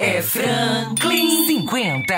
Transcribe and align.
É 0.00 0.22
Franklin 0.22 1.44
50. 1.44 2.14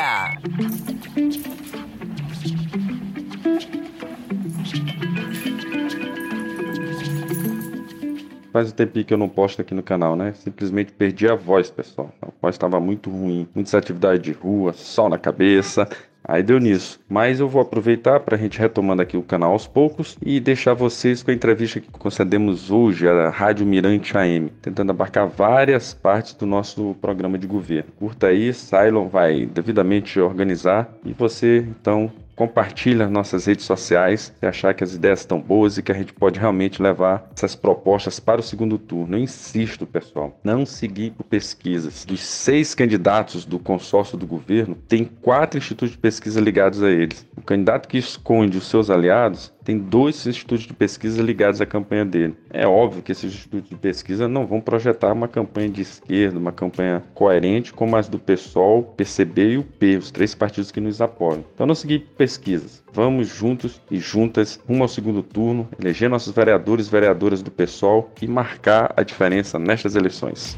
Faz 8.52 8.68
um 8.68 8.74
tempinho 8.74 9.06
que 9.06 9.14
eu 9.14 9.16
não 9.16 9.30
posto 9.30 9.62
aqui 9.62 9.72
no 9.72 9.82
canal, 9.82 10.14
né? 10.14 10.34
Simplesmente 10.34 10.92
perdi 10.92 11.26
a 11.26 11.34
voz, 11.34 11.70
pessoal. 11.70 12.12
A 12.20 12.28
voz 12.42 12.54
estava 12.54 12.78
muito 12.78 13.08
ruim. 13.08 13.48
Muitas 13.54 13.74
atividades 13.74 14.20
de 14.20 14.32
rua, 14.32 14.74
sol 14.74 15.08
na 15.08 15.16
cabeça. 15.16 15.88
Aí 16.30 16.44
deu 16.44 16.60
nisso. 16.60 17.00
Mas 17.08 17.40
eu 17.40 17.48
vou 17.48 17.60
aproveitar 17.60 18.20
para 18.20 18.36
a 18.36 18.38
gente 18.38 18.56
retomando 18.56 19.02
aqui 19.02 19.16
o 19.16 19.22
canal 19.22 19.50
aos 19.50 19.66
poucos 19.66 20.16
e 20.22 20.38
deixar 20.38 20.74
vocês 20.74 21.24
com 21.24 21.32
a 21.32 21.34
entrevista 21.34 21.80
que 21.80 21.90
concedemos 21.90 22.70
hoje 22.70 23.08
à 23.08 23.30
Rádio 23.30 23.66
Mirante 23.66 24.16
AM, 24.16 24.48
tentando 24.62 24.90
abarcar 24.90 25.26
várias 25.26 25.92
partes 25.92 26.34
do 26.34 26.46
nosso 26.46 26.94
programa 27.00 27.36
de 27.36 27.48
governo. 27.48 27.90
Curta 27.98 28.28
aí, 28.28 28.54
Cylon 28.54 29.08
vai 29.08 29.44
devidamente 29.44 30.20
organizar 30.20 30.88
e 31.04 31.12
você 31.12 31.66
então 31.68 32.08
compartilha 32.40 33.06
nossas 33.06 33.44
redes 33.44 33.66
sociais 33.66 34.32
se 34.40 34.46
achar 34.46 34.72
que 34.72 34.82
as 34.82 34.94
ideias 34.94 35.20
estão 35.20 35.38
boas 35.38 35.76
e 35.76 35.82
que 35.82 35.92
a 35.92 35.94
gente 35.94 36.14
pode 36.14 36.40
realmente 36.40 36.80
levar 36.80 37.28
essas 37.36 37.54
propostas 37.54 38.18
para 38.18 38.40
o 38.40 38.42
segundo 38.42 38.78
turno. 38.78 39.14
Eu 39.14 39.20
insisto, 39.20 39.86
pessoal, 39.86 40.40
não 40.42 40.64
seguir 40.64 41.10
por 41.10 41.24
pesquisas. 41.24 42.02
Dos 42.06 42.22
seis 42.22 42.74
candidatos 42.74 43.44
do 43.44 43.58
consórcio 43.58 44.16
do 44.16 44.26
governo, 44.26 44.74
tem 44.88 45.04
quatro 45.04 45.58
institutos 45.58 45.90
de 45.90 45.98
pesquisa 45.98 46.40
ligados 46.40 46.82
a 46.82 46.90
eles. 46.90 47.26
O 47.36 47.42
candidato 47.42 47.86
que 47.86 47.98
esconde 47.98 48.56
os 48.56 48.70
seus 48.70 48.88
aliados 48.88 49.52
tem 49.64 49.78
dois 49.78 50.26
institutos 50.26 50.66
de 50.66 50.72
pesquisa 50.72 51.22
ligados 51.22 51.60
à 51.60 51.66
campanha 51.66 52.04
dele. 52.04 52.34
É 52.50 52.66
óbvio 52.66 53.02
que 53.02 53.12
esses 53.12 53.32
institutos 53.32 53.70
de 53.70 53.76
pesquisa 53.76 54.28
não 54.28 54.46
vão 54.46 54.60
projetar 54.60 55.12
uma 55.12 55.28
campanha 55.28 55.68
de 55.68 55.82
esquerda, 55.82 56.38
uma 56.38 56.52
campanha 56.52 57.02
coerente 57.14 57.72
como 57.72 57.96
as 57.96 58.08
do 58.08 58.18
PSOL, 58.18 58.82
PCB 58.96 59.50
e 59.50 59.58
o 59.58 59.62
P, 59.62 59.96
os 59.96 60.10
três 60.10 60.34
partidos 60.34 60.70
que 60.70 60.80
nos 60.80 61.00
apoiam. 61.00 61.44
Então 61.54 61.66
não 61.66 61.74
seguir 61.74 62.00
pesquisas. 62.16 62.82
Vamos 62.92 63.28
juntos 63.28 63.80
e 63.90 63.98
juntas 63.98 64.60
rumo 64.68 64.82
ao 64.82 64.88
segundo 64.88 65.22
turno, 65.22 65.68
eleger 65.78 66.10
nossos 66.10 66.34
vereadores 66.34 66.88
e 66.88 66.90
vereadoras 66.90 67.42
do 67.42 67.50
PSOL 67.50 68.10
e 68.20 68.26
marcar 68.26 68.92
a 68.96 69.02
diferença 69.02 69.58
nestas 69.58 69.94
eleições. 69.94 70.56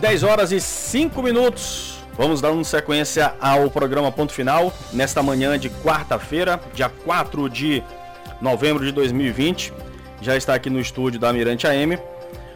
10 0.00 0.22
horas 0.22 0.50
e 0.50 0.58
5 0.58 1.22
minutos. 1.22 1.98
Vamos 2.16 2.40
dar 2.40 2.50
uma 2.52 2.64
sequência 2.64 3.34
ao 3.38 3.70
programa 3.70 4.10
Ponto 4.10 4.32
Final 4.32 4.72
nesta 4.94 5.22
manhã 5.22 5.58
de 5.58 5.68
quarta-feira, 5.68 6.58
dia 6.72 6.88
4 6.88 7.50
de 7.50 7.82
novembro 8.40 8.82
de 8.82 8.92
2020. 8.92 9.74
Já 10.22 10.38
está 10.38 10.54
aqui 10.54 10.70
no 10.70 10.80
estúdio 10.80 11.20
da 11.20 11.30
Mirante 11.34 11.66
AM 11.66 11.98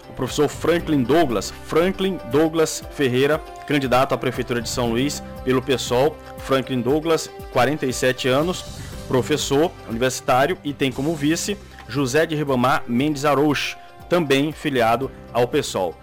o 0.08 0.12
professor 0.14 0.48
Franklin 0.48 1.02
Douglas, 1.02 1.52
Franklin 1.66 2.18
Douglas 2.30 2.82
Ferreira, 2.92 3.38
candidato 3.66 4.14
à 4.14 4.18
prefeitura 4.18 4.62
de 4.62 4.68
São 4.68 4.90
Luís 4.90 5.22
pelo 5.44 5.60
PSOL. 5.60 6.16
Franklin 6.38 6.80
Douglas, 6.80 7.28
47 7.52 8.26
anos, 8.26 8.64
professor 9.06 9.70
universitário 9.88 10.56
e 10.64 10.72
tem 10.72 10.90
como 10.90 11.14
vice 11.14 11.58
José 11.88 12.24
de 12.24 12.34
Ribamar 12.34 12.84
Mendes 12.86 13.26
Arouche, 13.26 13.76
também 14.08 14.50
filiado 14.50 15.10
ao 15.32 15.46
PSOL. 15.46 15.94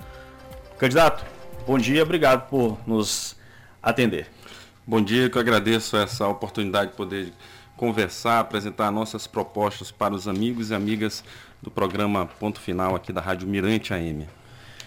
Candidato, 0.78 1.31
bom 1.66 1.78
dia, 1.78 2.04
obrigado 2.04 2.50
por 2.50 2.78
nos 2.88 3.36
atender. 3.82 4.28
Bom 4.86 5.02
dia, 5.02 5.30
que 5.30 5.38
eu 5.38 5.42
agradeço 5.42 5.96
essa 5.96 6.28
oportunidade 6.28 6.92
de 6.92 6.98
poder 6.98 7.32
conversar, 7.78 8.40
apresentar 8.40 8.92
nossas 8.92 9.28
propostas 9.28 9.92
para 9.92 10.14
os 10.14 10.28
amigos 10.28 10.72
e 10.72 10.76
amigas 10.76 11.24
do 11.62 11.70
programa 11.70 12.26
Ponto 12.40 12.60
Final 12.60 12.96
aqui 12.96 13.14
da 13.14 13.22
Rádio 13.22 13.48
Mirante 13.48 13.94
AM. 13.94 14.28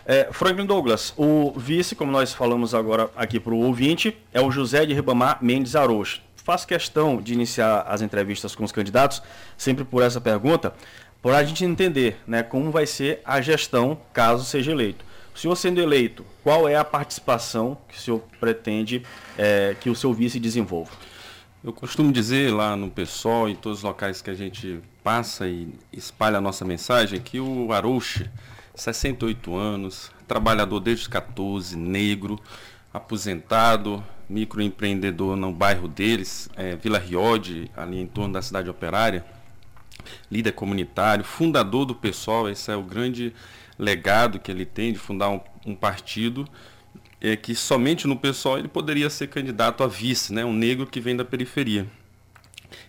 É, 0.06 0.28
Franklin 0.32 0.66
Douglas, 0.66 1.14
o 1.16 1.52
vice, 1.56 1.94
como 1.94 2.12
nós 2.12 2.34
falamos 2.34 2.74
agora 2.74 3.10
aqui 3.16 3.40
para 3.40 3.54
o 3.54 3.58
ouvinte, 3.58 4.16
é 4.32 4.40
o 4.40 4.50
José 4.50 4.84
de 4.84 4.92
Ribamar 4.92 5.38
Mendes 5.40 5.74
Arocho. 5.74 6.20
Faço 6.36 6.66
questão 6.66 7.22
de 7.22 7.32
iniciar 7.32 7.86
as 7.88 8.02
entrevistas 8.02 8.54
com 8.54 8.64
os 8.64 8.72
candidatos 8.72 9.22
sempre 9.56 9.84
por 9.84 10.02
essa 10.02 10.20
pergunta, 10.20 10.74
para 11.22 11.38
a 11.38 11.44
gente 11.44 11.64
entender 11.64 12.18
né, 12.26 12.42
como 12.42 12.70
vai 12.70 12.84
ser 12.84 13.22
a 13.24 13.40
gestão 13.40 13.98
caso 14.12 14.44
seja 14.44 14.72
eleito. 14.72 15.04
O 15.34 15.38
senhor 15.38 15.56
sendo 15.56 15.80
eleito, 15.80 16.24
qual 16.44 16.68
é 16.68 16.76
a 16.76 16.84
participação 16.84 17.76
que 17.88 17.98
o 17.98 18.00
senhor 18.00 18.22
pretende 18.38 19.02
é, 19.36 19.74
que 19.80 19.90
o 19.90 19.94
seu 19.94 20.14
vice 20.14 20.38
desenvolva? 20.38 20.92
Eu 21.62 21.72
costumo 21.72 22.12
dizer 22.12 22.52
lá 22.52 22.76
no 22.76 22.88
PSOL, 22.88 23.48
em 23.48 23.56
todos 23.56 23.78
os 23.78 23.84
locais 23.84 24.22
que 24.22 24.30
a 24.30 24.34
gente 24.34 24.80
passa 25.02 25.48
e 25.48 25.74
espalha 25.92 26.38
a 26.38 26.40
nossa 26.40 26.64
mensagem, 26.64 27.20
que 27.20 27.40
o 27.40 27.72
Arouche, 27.72 28.30
68 28.76 29.56
anos, 29.56 30.12
trabalhador 30.28 30.78
desde 30.78 31.02
os 31.02 31.08
14, 31.08 31.76
negro, 31.76 32.38
aposentado, 32.92 34.04
microempreendedor 34.28 35.36
no 35.36 35.52
bairro 35.52 35.88
deles, 35.88 36.48
é, 36.54 36.76
Vila 36.76 36.98
Riode, 36.98 37.68
ali 37.76 37.98
em 37.98 38.06
torno 38.06 38.34
da 38.34 38.42
cidade 38.42 38.70
operária, 38.70 39.24
líder 40.30 40.52
comunitário, 40.52 41.24
fundador 41.24 41.86
do 41.86 41.94
PSOL, 41.94 42.48
esse 42.48 42.70
é 42.70 42.76
o 42.76 42.82
grande 42.82 43.34
legado 43.78 44.38
que 44.38 44.50
ele 44.50 44.64
tem 44.64 44.92
de 44.92 44.98
fundar 44.98 45.30
um, 45.30 45.40
um 45.66 45.74
partido 45.74 46.48
é, 47.20 47.36
que 47.36 47.54
somente 47.54 48.06
no 48.06 48.16
PSOL 48.16 48.58
ele 48.58 48.68
poderia 48.68 49.08
ser 49.08 49.28
candidato 49.28 49.82
a 49.82 49.86
vice, 49.86 50.32
né, 50.32 50.44
um 50.44 50.52
negro 50.52 50.86
que 50.86 51.00
vem 51.00 51.16
da 51.16 51.24
periferia. 51.24 51.86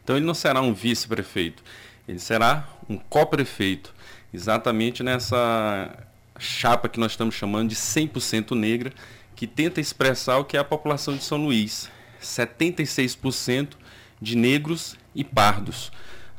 Então 0.03 0.17
ele 0.17 0.25
não 0.25 0.33
será 0.33 0.61
um 0.61 0.73
vice-prefeito, 0.73 1.63
ele 2.07 2.19
será 2.19 2.67
um 2.89 2.97
co-prefeito, 2.97 3.93
exatamente 4.33 5.01
nessa 5.03 6.05
chapa 6.37 6.89
que 6.89 6.99
nós 6.99 7.13
estamos 7.13 7.35
chamando 7.35 7.69
de 7.69 7.75
100% 7.75 8.51
negra, 8.55 8.91
que 9.35 9.47
tenta 9.47 9.79
expressar 9.79 10.37
o 10.37 10.45
que 10.45 10.57
é 10.57 10.59
a 10.59 10.63
população 10.63 11.15
de 11.15 11.23
São 11.23 11.37
Luís. 11.37 11.89
76% 12.21 13.73
de 14.21 14.35
negros 14.35 14.95
e 15.13 15.23
pardos. 15.23 15.91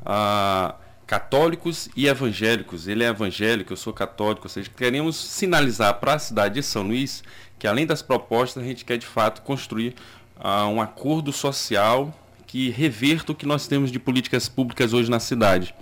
Ah, 0.05 0.75
católicos 1.07 1.89
e 1.97 2.09
evangélicos. 2.09 2.89
Ele 2.89 3.05
é 3.05 3.09
evangélico, 3.09 3.73
eu 3.73 3.77
sou 3.77 3.93
católico, 3.93 4.47
ou 4.47 4.51
seja, 4.51 4.71
queremos 4.77 5.17
sinalizar 5.17 5.95
para 6.01 6.15
a 6.15 6.19
cidade 6.19 6.57
de 6.57 6.63
São 6.63 6.83
Luís 6.83 7.23
que 7.59 7.67
além 7.67 7.87
das 7.87 8.03
propostas, 8.03 8.63
a 8.63 8.67
gente 8.67 8.85
quer 8.85 8.99
de 8.99 9.07
fato 9.07 9.43
construir 9.43 9.95
uh, 10.39 10.69
um 10.69 10.81
acordo 10.81 11.33
social 11.33 12.15
que 12.47 12.71
reverta 12.71 13.33
o 13.33 13.35
que 13.35 13.47
nós 13.47 13.67
temos 13.67 13.91
de 13.91 13.99
políticas 13.99 14.49
públicas 14.49 14.93
hoje 14.93 15.11
na 15.11 15.19
cidade, 15.19 15.75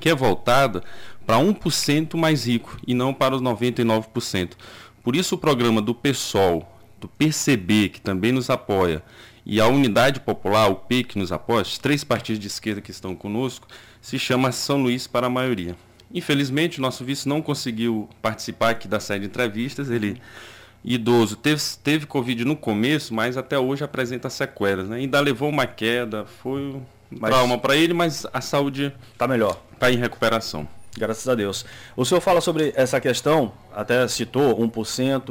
que 0.00 0.08
é 0.08 0.14
voltada 0.14 0.82
para 1.24 1.36
1% 1.36 2.16
mais 2.16 2.46
rico 2.46 2.78
e 2.86 2.94
não 2.94 3.14
para 3.14 3.34
os 3.34 3.42
99%. 3.42 4.52
Por 5.02 5.16
isso 5.16 5.36
o 5.36 5.38
programa 5.38 5.80
do 5.80 5.94
PSOL, 5.94 6.68
do 7.00 7.08
PCB, 7.08 7.90
que 7.90 8.00
também 8.00 8.32
nos 8.32 8.50
apoia, 8.50 9.02
e 9.44 9.60
a 9.60 9.68
Unidade 9.68 10.20
Popular, 10.20 10.68
o 10.68 10.74
P, 10.74 11.04
que 11.04 11.18
nos 11.18 11.30
apoia, 11.30 11.62
os 11.62 11.78
três 11.78 12.02
partidos 12.02 12.40
de 12.40 12.48
esquerda 12.48 12.80
que 12.80 12.90
estão 12.90 13.14
conosco, 13.14 13.68
se 14.06 14.20
chama 14.20 14.52
São 14.52 14.80
Luís 14.80 15.08
para 15.08 15.26
a 15.26 15.30
maioria. 15.30 15.74
Infelizmente, 16.14 16.78
o 16.78 16.80
nosso 16.80 17.04
vice 17.04 17.28
não 17.28 17.42
conseguiu 17.42 18.08
participar 18.22 18.70
aqui 18.70 18.86
da 18.86 19.00
série 19.00 19.22
de 19.22 19.26
entrevistas. 19.26 19.90
Ele, 19.90 20.22
idoso, 20.84 21.34
teve, 21.34 21.60
teve 21.82 22.06
Covid 22.06 22.44
no 22.44 22.54
começo, 22.54 23.12
mas 23.12 23.36
até 23.36 23.58
hoje 23.58 23.82
apresenta 23.82 24.30
sequelas. 24.30 24.88
Né? 24.88 24.98
Ainda 24.98 25.18
levou 25.18 25.48
uma 25.48 25.66
queda, 25.66 26.24
foi 26.40 26.80
mas... 27.10 27.32
trauma 27.32 27.58
para 27.58 27.74
ele, 27.74 27.92
mas 27.92 28.24
a 28.32 28.40
saúde 28.40 28.94
está 29.12 29.26
melhor. 29.26 29.60
Está 29.72 29.90
em 29.90 29.96
recuperação. 29.96 30.68
Graças 30.96 31.28
a 31.28 31.34
Deus. 31.34 31.66
O 31.96 32.04
senhor 32.04 32.20
fala 32.20 32.40
sobre 32.40 32.72
essa 32.76 33.00
questão, 33.00 33.52
até 33.74 34.06
citou 34.06 34.56
1% 34.56 35.30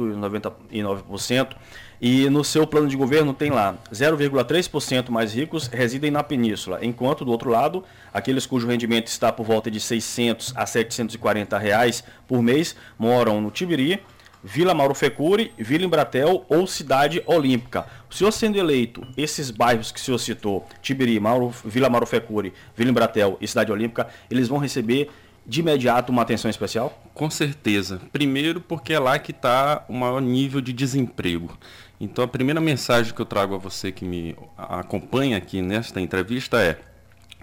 e 0.70 0.78
99%. 0.78 1.56
E 2.00 2.28
no 2.28 2.44
seu 2.44 2.66
plano 2.66 2.88
de 2.88 2.96
governo 2.96 3.32
tem 3.32 3.50
lá 3.50 3.76
0,3% 3.90 5.08
mais 5.08 5.32
ricos 5.32 5.66
residem 5.66 6.10
na 6.10 6.22
península, 6.22 6.78
enquanto 6.82 7.24
do 7.24 7.30
outro 7.30 7.50
lado, 7.50 7.82
aqueles 8.12 8.44
cujo 8.44 8.66
rendimento 8.66 9.06
está 9.06 9.32
por 9.32 9.46
volta 9.46 9.70
de 9.70 9.80
600 9.80 10.52
a 10.54 10.66
740 10.66 11.56
reais 11.56 12.04
por 12.26 12.42
mês 12.42 12.76
moram 12.98 13.40
no 13.40 13.50
Tibiri, 13.50 14.02
Vila 14.44 14.74
Mauro 14.74 14.94
Fecuri, 14.94 15.52
Vila 15.58 15.84
Embratel 15.84 16.44
ou 16.48 16.66
Cidade 16.66 17.22
Olímpica. 17.26 17.86
O 18.08 18.14
senhor 18.14 18.30
sendo 18.30 18.56
eleito, 18.56 19.04
esses 19.16 19.50
bairros 19.50 19.90
que 19.90 19.98
o 19.98 20.02
senhor 20.02 20.18
citou, 20.18 20.64
Tibiri, 20.80 21.18
Mauro, 21.18 21.52
Vila 21.64 21.88
Mauro 21.88 22.06
Fecuri, 22.06 22.52
Vila 22.76 22.90
Embratel 22.90 23.36
e 23.40 23.48
Cidade 23.48 23.72
Olímpica, 23.72 24.06
eles 24.30 24.46
vão 24.46 24.58
receber 24.58 25.10
de 25.46 25.60
imediato 25.60 26.10
uma 26.10 26.22
atenção 26.22 26.50
especial? 26.50 27.00
Com 27.14 27.30
certeza. 27.30 28.00
Primeiro 28.12 28.60
porque 28.60 28.92
é 28.92 28.98
lá 28.98 29.18
que 29.18 29.30
está 29.30 29.84
o 29.88 29.92
maior 29.92 30.20
nível 30.20 30.60
de 30.60 30.72
desemprego. 30.72 31.56
Então 32.00 32.24
a 32.24 32.28
primeira 32.28 32.60
mensagem 32.60 33.14
que 33.14 33.20
eu 33.20 33.26
trago 33.26 33.54
a 33.54 33.58
você 33.58 33.90
que 33.90 34.04
me 34.04 34.36
acompanha 34.56 35.36
aqui 35.36 35.62
nesta 35.62 36.00
entrevista 36.00 36.60
é: 36.60 36.78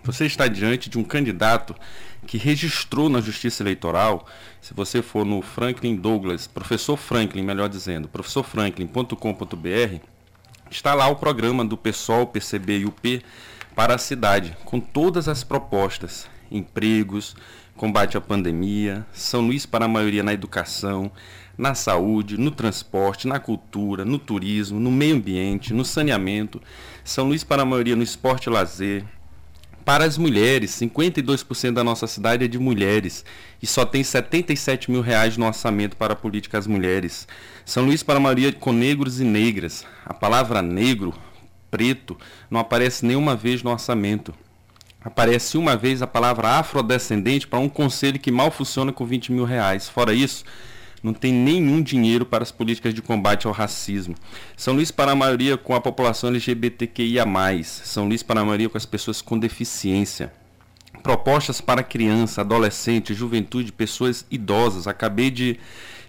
você 0.04 0.26
está 0.26 0.48
diante 0.48 0.90
de 0.90 1.00
um 1.00 1.04
candidato 1.04 1.74
que 2.28 2.38
registrou 2.38 3.10
na 3.10 3.22
Justiça 3.22 3.64
Eleitoral, 3.64 4.28
se 4.62 4.74
você 4.74 5.02
for 5.02 5.26
no 5.26 5.42
Franklin 5.42 5.96
Douglas, 5.96 6.46
professor 6.46 6.98
Franklin, 6.98 7.42
melhor 7.42 7.70
dizendo, 7.70 8.08
professorfranklin.com.br, 8.08 10.00
está 10.70 10.94
lá 10.94 11.08
o 11.08 11.16
programa 11.16 11.64
do 11.66 11.78
PSOL, 11.78 12.28
PCB 12.28 12.80
e 12.80 12.86
UP 12.86 13.24
para 13.76 13.96
a 13.96 13.98
cidade, 13.98 14.56
com 14.66 14.80
todas 14.80 15.28
as 15.28 15.44
propostas. 15.44 16.28
empregos, 16.52 17.36
combate 17.76 18.16
à 18.16 18.22
pandemia. 18.22 19.06
São 19.12 19.42
Luís 19.42 19.66
para 19.66 19.86
a 19.86 19.88
maioria 19.88 20.22
na 20.22 20.34
educação, 20.34 21.12
na 21.58 21.76
saúde, 21.76 22.38
no 22.38 22.52
transporte, 22.52 23.28
na 23.28 23.40
cultura, 23.40 24.04
no 24.04 24.18
turismo, 24.18 24.80
no 24.80 24.92
meio 24.92 25.16
ambiente, 25.16 25.74
no 25.74 25.86
saneamento. 25.86 26.62
São 27.04 27.28
Luís 27.28 27.44
para 27.44 27.62
a 27.62 27.66
maioria 27.66 27.96
no 27.96 28.04
esporte 28.04 28.48
e 28.48 28.50
lazer. 28.50 29.06
Para 29.86 30.06
as 30.06 30.18
mulheres, 30.18 30.72
52% 30.72 31.74
da 31.74 31.84
nossa 31.84 32.08
cidade 32.08 32.46
é 32.46 32.48
de 32.48 32.58
mulheres 32.58 33.26
e 33.62 33.68
só 33.68 33.86
tem 33.86 34.02
77 34.02 34.90
mil 34.90 35.02
reais 35.02 35.36
no 35.36 35.46
orçamento 35.46 35.98
para 35.98 36.16
políticas 36.16 36.66
mulheres. 36.66 37.28
São 37.66 37.86
Luís 37.86 38.02
para 38.02 38.16
a 38.16 38.22
maioria 38.22 38.54
com 38.54 38.72
negros 38.72 39.20
e 39.20 39.26
negras. 39.26 39.86
A 40.06 40.14
palavra 40.14 40.62
negro, 40.62 41.14
preto, 41.70 42.18
não 42.50 42.62
aparece 42.62 43.06
nenhuma 43.06 43.36
vez 43.36 43.62
no 43.62 43.72
orçamento. 43.72 44.34
Aparece 45.04 45.58
uma 45.58 45.76
vez 45.76 46.02
a 46.02 46.08
palavra 46.08 46.60
afrodescendente 46.60 47.46
para 47.46 47.60
um 47.60 47.68
conselho 47.68 48.18
que 48.18 48.32
mal 48.32 48.50
funciona 48.52 48.94
com 48.94 49.06
20 49.06 49.34
mil 49.34 49.44
reais. 49.44 49.90
Fora 49.90 50.14
isso, 50.14 50.46
não 51.04 51.14
tem 51.14 51.34
nenhum 51.34 51.82
dinheiro 51.82 52.26
para 52.26 52.44
as 52.44 52.52
políticas 52.52 52.94
de 52.94 53.02
combate 53.02 53.46
ao 53.46 53.52
racismo. 53.52 54.16
São 54.56 54.74
Luís 54.74 54.90
para 54.90 55.12
a 55.12 55.16
maioria 55.16 55.58
com 55.58 55.76
a 55.76 55.82
população 55.82 56.30
LGBTQIA+, 56.30 57.26
São 57.64 58.08
Luís 58.08 58.24
para 58.24 58.40
a 58.40 58.46
maioria 58.46 58.70
com 58.70 58.78
as 58.78 58.86
pessoas 58.86 59.22
com 59.22 59.38
deficiência. 59.38 60.32
Propostas 61.04 61.60
para 61.60 61.84
criança, 61.84 62.40
adolescente, 62.40 63.14
juventude, 63.14 63.74
pessoas 63.74 64.26
idosas. 64.32 64.88
Acabei 64.88 65.30
de, 65.30 65.60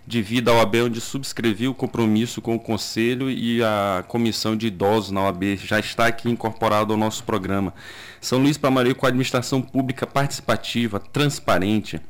de 0.07 0.23
vir 0.23 0.41
da 0.41 0.53
OAB 0.53 0.77
onde 0.85 1.01
subscrevi 1.01 1.67
o 1.67 1.75
compromisso 1.75 2.41
com 2.41 2.55
o 2.55 2.61
Conselho 2.61 3.29
e 3.29 3.61
a 3.65 4.05
Comissão 4.07 4.57
de 4.57 4.69
Idosos 4.69 5.11
na 5.11 5.23
OAB. 5.23 5.57
Já 5.57 5.81
está 5.81 6.07
aqui 6.07 6.31
incorporado 6.31 6.93
ao 6.93 6.99
nosso 6.99 7.25
programa. 7.25 7.75
São 8.21 8.39
Luís 8.39 8.57
para 8.57 8.69
a 8.69 8.73
maioria 8.73 8.95
com 8.95 9.07
a 9.07 9.09
administração 9.09 9.61
pública 9.61 10.07
participativa, 10.07 11.01
transparente 11.01 12.01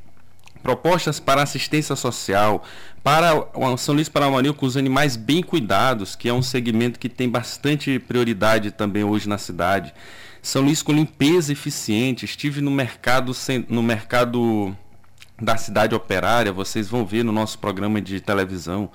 propostas 0.64 1.20
para 1.20 1.42
assistência 1.42 1.94
social, 1.94 2.64
para 3.02 3.46
São 3.76 3.94
Luís 3.94 4.08
Paramarinho 4.08 4.54
com 4.54 4.64
os 4.64 4.78
animais 4.78 5.14
bem 5.14 5.42
cuidados, 5.42 6.16
que 6.16 6.26
é 6.26 6.32
um 6.32 6.40
segmento 6.40 6.98
que 6.98 7.10
tem 7.10 7.28
bastante 7.28 7.98
prioridade 7.98 8.70
também 8.70 9.04
hoje 9.04 9.28
na 9.28 9.36
cidade. 9.36 9.92
São 10.40 10.62
Luís 10.62 10.82
com 10.82 10.90
limpeza 10.90 11.52
eficiente, 11.52 12.24
estive 12.24 12.62
no 12.62 12.70
mercado, 12.70 13.32
no 13.68 13.82
mercado 13.82 14.74
da 15.38 15.58
cidade 15.58 15.94
operária, 15.94 16.50
vocês 16.50 16.88
vão 16.88 17.04
ver 17.04 17.22
no 17.24 17.32
nosso 17.32 17.58
programa 17.58 18.00
de 18.00 18.18
televisão. 18.20 18.90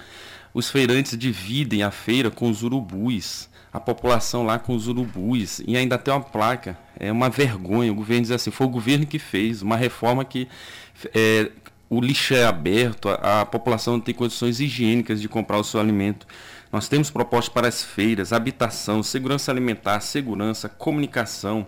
Os 0.53 0.69
feirantes 0.69 1.17
dividem 1.17 1.83
a 1.83 1.91
feira 1.91 2.31
com 2.31 2.49
os 2.49 2.63
urubus, 2.63 3.49
a 3.71 3.79
população 3.79 4.43
lá 4.43 4.57
com 4.57 4.75
os 4.75 4.87
urubus, 4.87 5.61
e 5.67 5.77
ainda 5.77 5.97
tem 5.97 6.13
uma 6.13 6.21
placa. 6.21 6.77
É 6.99 7.11
uma 7.11 7.29
vergonha. 7.29 7.91
O 7.91 7.95
governo 7.95 8.23
diz 8.23 8.31
assim: 8.31 8.51
foi 8.51 8.67
o 8.67 8.69
governo 8.69 9.05
que 9.05 9.19
fez, 9.19 9.61
uma 9.61 9.77
reforma 9.77 10.25
que 10.25 10.47
é, 11.13 11.51
o 11.89 12.01
lixo 12.01 12.33
é 12.33 12.45
aberto, 12.45 13.09
a, 13.09 13.41
a, 13.41 13.45
população 13.45 13.93
não 13.93 14.01
tem 14.01 14.13
condições 14.13 14.59
higiênicas 14.59 15.21
de 15.21 15.27
comprar 15.27 15.57
o 15.57 15.63
seu 15.63 15.79
alimento. 15.79 16.27
Nós 16.71 16.87
temos 16.87 17.09
propostas 17.09 17.51
para 17.51 17.67
as 17.67 17.83
feiras, 17.83 18.31
habitação, 18.31 19.01
segurança 19.01 19.51
alimentar, 19.51 19.99
segurança, 20.01 20.69
comunicação, 20.69 21.65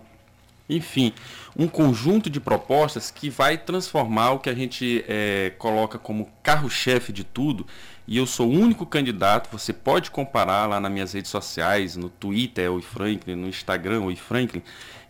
enfim, 0.69 1.11
um 1.57 1.67
conjunto 1.67 2.29
de 2.29 2.39
propostas 2.39 3.11
que 3.11 3.29
vai 3.29 3.57
transformar 3.57 4.31
o 4.31 4.39
que 4.39 4.49
a 4.49 4.53
gente 4.53 5.03
é, 5.07 5.51
coloca 5.57 5.97
como 5.97 6.29
carro-chefe 6.41 7.11
de 7.11 7.23
tudo. 7.23 7.65
E 8.11 8.17
eu 8.17 8.25
sou 8.25 8.49
o 8.49 8.51
único 8.51 8.85
candidato, 8.85 9.47
você 9.49 9.71
pode 9.71 10.11
comparar 10.11 10.67
lá 10.67 10.81
nas 10.81 10.91
minhas 10.91 11.13
redes 11.13 11.31
sociais, 11.31 11.95
no 11.95 12.09
Twitter, 12.09 12.69
o 12.69 12.81
Franklin, 12.81 13.35
no 13.35 13.47
Instagram, 13.47 14.01
o 14.01 14.13
Franklin 14.17 14.61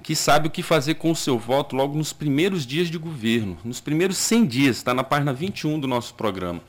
que 0.03 0.15
sabe 0.15 0.47
o 0.47 0.51
que 0.51 0.61
fazer 0.61 0.93
com 0.93 1.09
o 1.09 1.15
seu 1.15 1.39
voto 1.39 1.75
logo 1.75 1.97
nos 1.97 2.13
primeiros 2.13 2.63
dias 2.63 2.89
de 2.89 2.99
governo, 2.99 3.57
nos 3.65 3.81
primeiros 3.81 4.17
100 4.17 4.45
dias, 4.45 4.77
está 4.77 4.93
na 4.93 5.03
página 5.03 5.33
21 5.33 5.79
do 5.79 5.87
nosso 5.87 6.13
programa. 6.13 6.61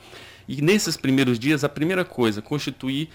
E 0.47 0.59
nesses 0.59 0.97
primeiros 0.97 1.37
dias, 1.37 1.63
a 1.63 1.69
primeira 1.69 2.03
coisa, 2.03 2.41
constituir, 2.41 3.09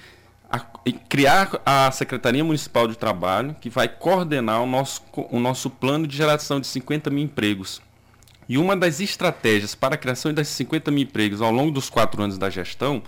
a, 0.48 0.60
criar 1.08 1.60
a 1.66 1.90
Secretaria 1.90 2.44
Municipal 2.44 2.86
de 2.86 2.96
Trabalho, 2.96 3.56
que 3.60 3.68
vai 3.68 3.88
coordenar 3.88 4.62
o 4.62 4.66
nosso, 4.66 5.02
o 5.12 5.40
nosso 5.40 5.68
plano 5.68 6.06
de 6.06 6.16
geração 6.16 6.60
de 6.60 6.68
50 6.68 7.10
mil 7.10 7.24
empregos. 7.24 7.82
E 8.48 8.56
uma 8.56 8.76
das 8.76 9.00
estratégias 9.00 9.74
para 9.74 9.94
a 9.94 9.98
criação 9.98 10.32
desses 10.32 10.54
50 10.54 10.90
mil 10.90 11.02
empregos 11.02 11.40
ao 11.40 11.52
longo 11.52 11.70
dos 11.70 11.90
quatro 11.90 12.22
anos 12.22 12.38
da 12.38 12.48
gestão 12.48 13.02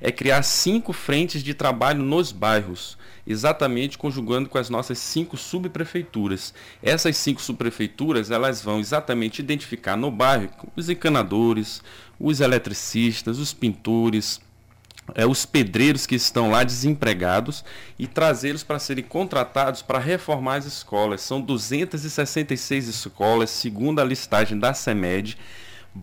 é 0.00 0.12
criar 0.12 0.42
cinco 0.42 0.92
frentes 0.92 1.42
de 1.42 1.54
trabalho 1.54 2.02
nos 2.02 2.30
bairros 2.30 2.96
exatamente 3.26 3.98
conjugando 3.98 4.48
com 4.48 4.56
as 4.56 4.70
nossas 4.70 4.98
cinco 4.98 5.36
subprefeituras. 5.36 6.54
Essas 6.82 7.16
cinco 7.16 7.42
subprefeituras 7.42 8.30
elas 8.30 8.62
vão 8.62 8.78
exatamente 8.78 9.40
identificar 9.40 9.96
no 9.96 10.10
bairro 10.10 10.50
os 10.76 10.88
encanadores, 10.88 11.82
os 12.20 12.40
eletricistas, 12.40 13.38
os 13.38 13.52
pintores, 13.52 14.40
é, 15.14 15.26
os 15.26 15.46
pedreiros 15.46 16.06
que 16.06 16.14
estão 16.14 16.50
lá 16.50 16.64
desempregados 16.64 17.64
e 17.98 18.06
trazê-los 18.06 18.62
para 18.62 18.78
serem 18.78 19.04
contratados 19.04 19.82
para 19.82 19.98
reformar 19.98 20.56
as 20.56 20.66
escolas. 20.66 21.20
São 21.20 21.40
266 21.40 22.88
escolas, 22.88 23.50
segundo 23.50 24.00
a 24.00 24.04
listagem 24.04 24.58
da 24.58 24.74
CEMED, 24.74 25.38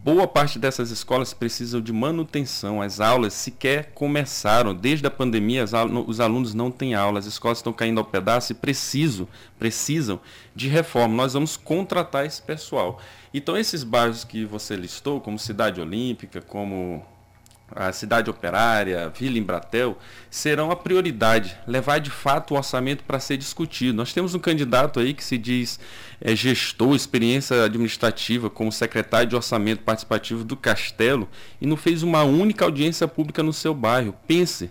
Boa 0.02 0.28
parte 0.28 0.58
dessas 0.58 0.90
escolas 0.90 1.36
precisam 1.36 1.80
de 1.80 1.94
manutenção. 1.94 2.82
As 2.82 3.00
aulas 3.00 3.32
sequer 3.32 3.92
começaram. 3.94 4.74
Desde 4.74 5.06
a 5.06 5.12
pandemia, 5.12 5.64
os 6.08 6.20
alunos 6.20 6.56
não 6.56 6.72
têm 6.72 6.96
aula, 6.96 7.20
as 7.20 7.28
escolas 7.28 7.60
estão 7.60 7.72
caindo 7.72 8.00
ao 8.00 8.04
pedaço 8.04 8.52
e 8.52 8.56
precisam, 8.56 9.28
precisam 9.60 10.20
de 10.56 10.68
reforma. 10.68 11.16
Nós 11.16 11.34
vamos 11.34 11.56
contratar 11.56 12.26
esse 12.26 12.42
pessoal. 12.42 13.00
Então, 13.32 13.56
esses 13.56 13.84
bairros 13.84 14.24
que 14.24 14.44
você 14.46 14.76
listou, 14.76 15.22
como 15.22 15.38
Cidade 15.38 15.80
Olímpica, 15.80 16.42
como 16.42 17.06
a 17.76 17.92
cidade 17.92 18.30
operária, 18.30 19.10
Vila 19.10 19.38
Embratel, 19.38 19.98
serão 20.30 20.72
a 20.72 20.76
prioridade, 20.76 21.58
levar 21.68 22.00
de 22.00 22.10
fato 22.10 22.54
o 22.54 22.58
orçamento 22.58 23.04
para 23.04 23.20
ser 23.20 23.38
discutido. 23.38 23.98
Nós 23.98 24.14
temos 24.14 24.36
um 24.36 24.40
candidato 24.40 25.00
aí 25.00 25.14
que 25.14 25.24
se 25.24 25.38
diz 25.38 25.80
é, 26.22 26.36
gestor, 26.36 26.96
experiência 26.96 27.64
administrativa 27.64 28.50
como 28.50 28.72
secretário 28.72 29.28
de 29.28 29.36
orçamento 29.36 29.82
participativo 29.84 30.44
do 30.44 30.56
Castelo 30.56 31.28
e 31.60 31.66
não 31.66 31.76
fez 31.76 32.04
uma 32.04 32.24
única 32.24 32.66
audiência 32.66 33.08
pública 33.08 33.42
no 33.42 33.54
seu 33.54 33.74
bairro. 33.74 34.16
Pense, 34.28 34.70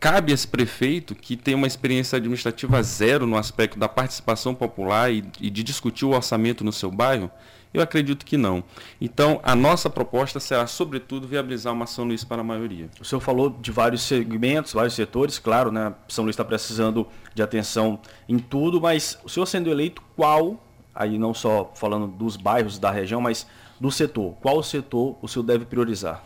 cabe 0.00 0.32
a 0.32 0.34
esse 0.34 0.46
prefeito 0.46 1.14
que 1.14 1.36
tem 1.36 1.54
uma 1.54 1.66
experiência 1.66 2.16
administrativa 2.16 2.82
zero 2.82 3.26
no 3.26 3.36
aspecto 3.36 3.78
da 3.78 3.88
participação 3.88 4.54
popular 4.54 5.12
e, 5.12 5.24
e 5.40 5.50
de 5.50 5.62
discutir 5.62 6.04
o 6.04 6.14
orçamento 6.14 6.64
no 6.64 6.72
seu 6.72 6.90
bairro? 6.90 7.30
Eu 7.72 7.82
acredito 7.82 8.24
que 8.24 8.36
não. 8.36 8.64
Então, 9.00 9.40
a 9.42 9.54
nossa 9.54 9.90
proposta 9.90 10.40
será, 10.40 10.66
sobretudo, 10.66 11.28
viabilizar 11.28 11.72
uma 11.72 11.86
São 11.86 12.06
Luís 12.06 12.24
para 12.24 12.40
a 12.40 12.44
maioria. 12.44 12.88
O 13.00 13.04
senhor 13.04 13.20
falou 13.20 13.50
de 13.50 13.70
vários 13.70 14.02
segmentos, 14.02 14.72
vários 14.72 14.94
setores, 14.94 15.38
claro, 15.38 15.70
né? 15.70 15.94
São 16.08 16.24
Luís 16.24 16.34
está 16.34 16.44
precisando 16.44 17.06
de 17.34 17.42
atenção 17.42 18.00
em 18.28 18.38
tudo, 18.38 18.80
mas 18.80 19.18
o 19.22 19.28
senhor 19.28 19.46
sendo 19.46 19.70
eleito, 19.70 20.02
qual, 20.16 20.62
aí 20.94 21.18
não 21.18 21.34
só 21.34 21.70
falando 21.74 22.06
dos 22.06 22.36
bairros 22.36 22.78
da 22.78 22.90
região, 22.90 23.20
mas 23.20 23.46
do 23.78 23.90
setor, 23.90 24.34
qual 24.40 24.62
setor 24.62 25.16
o 25.22 25.28
senhor 25.28 25.44
deve 25.44 25.64
priorizar? 25.64 26.22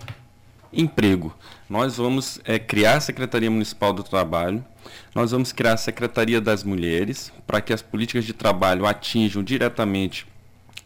Emprego. 0.72 1.34
Nós 1.68 1.98
vamos 1.98 2.40
é, 2.44 2.58
criar 2.58 2.96
a 2.96 3.00
Secretaria 3.00 3.50
Municipal 3.50 3.92
do 3.92 4.02
Trabalho, 4.02 4.64
nós 5.14 5.32
vamos 5.32 5.52
criar 5.52 5.74
a 5.74 5.76
Secretaria 5.76 6.40
das 6.40 6.64
Mulheres, 6.64 7.30
para 7.46 7.60
que 7.60 7.72
as 7.72 7.82
políticas 7.82 8.24
de 8.24 8.32
trabalho 8.32 8.86
atinjam 8.86 9.42
diretamente 9.42 10.26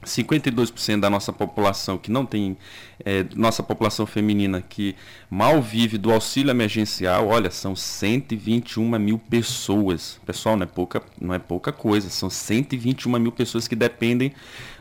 52% 0.07 1.01
da 1.01 1.11
nossa 1.11 1.33
população 1.33 1.99
que 1.99 2.11
não 2.11 2.25
tem, 2.25 2.57
é, 3.05 3.27
nossa 3.35 3.63
população 3.63 4.07
feminina 4.07 4.63
que 4.63 4.95
mal 5.29 5.61
vive 5.61 5.99
do 5.99 6.13
auxílio 6.13 6.51
emergencial, 6.51 7.29
olha, 7.29 7.51
são 7.51 7.77
121 7.77 8.99
mil 8.99 9.19
pessoas. 9.19 10.19
Pessoal, 10.25 10.57
não 10.57 10.63
é 10.65 10.67
pouca, 10.67 11.03
não 11.21 11.35
é 11.35 11.39
pouca 11.39 11.73
coisa, 11.73 12.09
são 12.09 12.31
121 12.31 13.19
mil 13.19 13.33
pessoas 13.33 13.69
que 13.69 13.77
dependem 13.77 14.33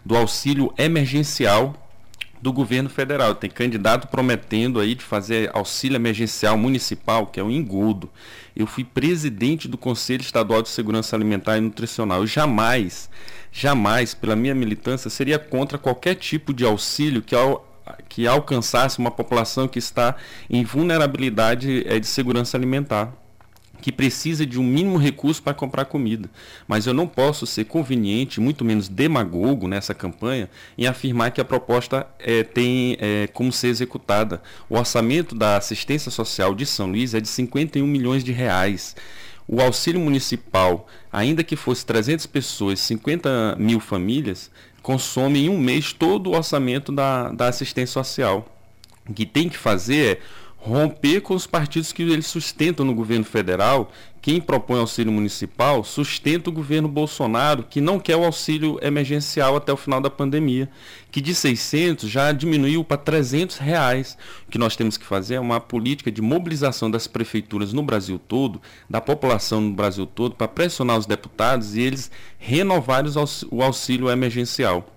do 0.05 0.15
auxílio 0.15 0.74
emergencial 0.77 1.75
do 2.41 2.53
governo 2.53 2.89
federal. 2.89 3.34
Tem 3.34 3.50
candidato 3.50 4.08
prometendo 4.08 4.79
aí 4.79 4.94
de 4.94 5.03
fazer 5.03 5.50
auxílio 5.51 5.96
emergencial 5.96 6.55
municipal, 6.55 7.25
que 7.25 7.39
é 7.39 7.44
um 7.44 7.50
engodo. 7.50 8.10
Eu 8.55 8.67
fui 8.67 8.84
presidente 8.84 9.67
do 9.67 9.77
Conselho 9.77 10.22
Estadual 10.22 10.62
de 10.62 10.70
Segurança 10.70 11.15
Alimentar 11.15 11.58
e 11.58 11.62
Nutricional. 11.62 12.20
Eu 12.20 12.27
jamais 12.27 13.10
jamais, 13.55 14.13
pela 14.13 14.35
minha 14.35 14.53
militância, 14.53 15.09
seria 15.09 15.39
contra 15.39 15.77
qualquer 15.77 16.15
tipo 16.15 16.53
de 16.53 16.65
auxílio 16.65 17.21
que, 17.21 17.33
ao, 17.33 17.65
que 18.09 18.27
alcançasse 18.27 19.00
uma 19.00 19.09
população 19.09 19.65
que 19.65 19.79
está 19.79 20.17
em 20.50 20.65
vulnerabilidade 20.65 21.88
é, 21.88 21.97
de 21.97 22.05
segurança 22.05 22.57
alimentar 22.57 23.13
que 23.81 23.91
precisa 23.91 24.47
de 24.47 24.59
um 24.59 24.63
mínimo 24.63 24.97
recurso 24.97 25.43
para 25.43 25.53
comprar 25.53 25.85
comida. 25.85 26.27
Mas 26.67 26.88
eu 26.88 26.93
não 26.93 27.05
posso 27.05 27.45
ser 27.45 27.65
conveniente, 27.65 28.41
muito 28.41 28.65
menos 28.65 28.88
demagogo 28.88 29.67
nessa 29.67 29.93
campanha, 29.93 30.50
em 30.75 30.88
afirmar 30.88 31.29
que 31.29 31.39
a 31.39 31.45
proposta 31.45 32.07
é, 32.17 32.41
tem 32.41 32.97
é, 33.00 33.27
como 33.27 33.51
ser 33.51 33.67
executada. 33.67 34.41
O 34.67 34.75
orçamento 34.75 35.35
da 35.35 35.57
assistência 35.57 36.09
social 36.09 36.55
de 36.55 36.65
São 36.65 36.88
Luís 36.88 37.13
é 37.13 37.21
de 37.21 37.27
51 37.27 37.85
milhões 37.85 38.24
de 38.24 38.31
reais. 38.31 38.95
O 39.47 39.61
auxílio 39.61 39.99
municipal, 39.99 40.87
ainda 41.11 41.43
que 41.43 41.55
fosse 41.55 41.85
300 41.85 42.25
pessoas, 42.25 42.79
50 42.79 43.55
mil 43.59 43.79
famílias, 43.79 44.49
consome 44.81 45.45
em 45.45 45.49
um 45.49 45.57
mês 45.57 45.93
todo 45.93 46.29
o 46.29 46.35
orçamento 46.35 46.91
da, 46.91 47.29
da 47.31 47.47
assistência 47.47 47.93
social. 47.93 48.51
O 49.07 49.13
que 49.13 49.25
tem 49.25 49.47
que 49.47 49.57
fazer 49.57 50.17
é 50.17 50.21
romper 50.65 51.22
com 51.22 51.36
os 51.36 51.45
partidos 51.45 51.93
que 51.93 52.01
eles 52.01 52.25
sustentam 52.25 52.84
no 52.84 52.95
governo 52.95 53.24
federal. 53.24 53.91
Quem 54.19 54.41
propõe 54.41 54.79
auxílio 54.79 55.12
municipal 55.12 55.84
sustenta 55.84 56.50
o 56.50 56.53
governo 56.53 56.88
Bolsonaro, 56.88 57.63
que 57.69 57.79
não 57.79 58.00
quer 58.00 58.15
o 58.15 58.25
auxílio 58.25 58.79
emergencial 58.81 59.55
até 59.55 59.72
o 59.72 59.77
final 59.77 60.01
da 60.01 60.10
pandemia, 60.10 60.67
que 61.12 61.22
de 61.22 61.36
600 61.36 62.10
já 62.10 62.31
diminuiu 62.31 62.84
para 62.84 62.98
300 62.98 63.57
reais. 63.57 64.17
O 64.48 64.51
que 64.51 64.57
nós 64.57 64.75
temos 64.75 64.98
que 64.98 65.05
fazer 65.05 65.36
é 65.36 65.39
uma 65.39 65.60
política 65.60 66.12
de 66.12 66.24
mobilização 66.24 66.89
das 66.89 67.05
prefeituras 67.05 67.72
no 67.72 67.84
Brasil 67.84 68.17
todo, 68.17 68.60
da 68.89 69.00
população 69.00 69.62
no 69.62 69.75
Brasil 69.75 70.07
todo, 70.07 70.34
para 70.34 70.48
pressionar 70.48 70.98
os 70.98 71.05
deputados 71.05 71.75
e 71.75 71.81
eles 71.81 72.10
renovarem 72.39 73.12
o 73.51 73.62
auxílio 73.62 74.10
emergencial. 74.10 74.94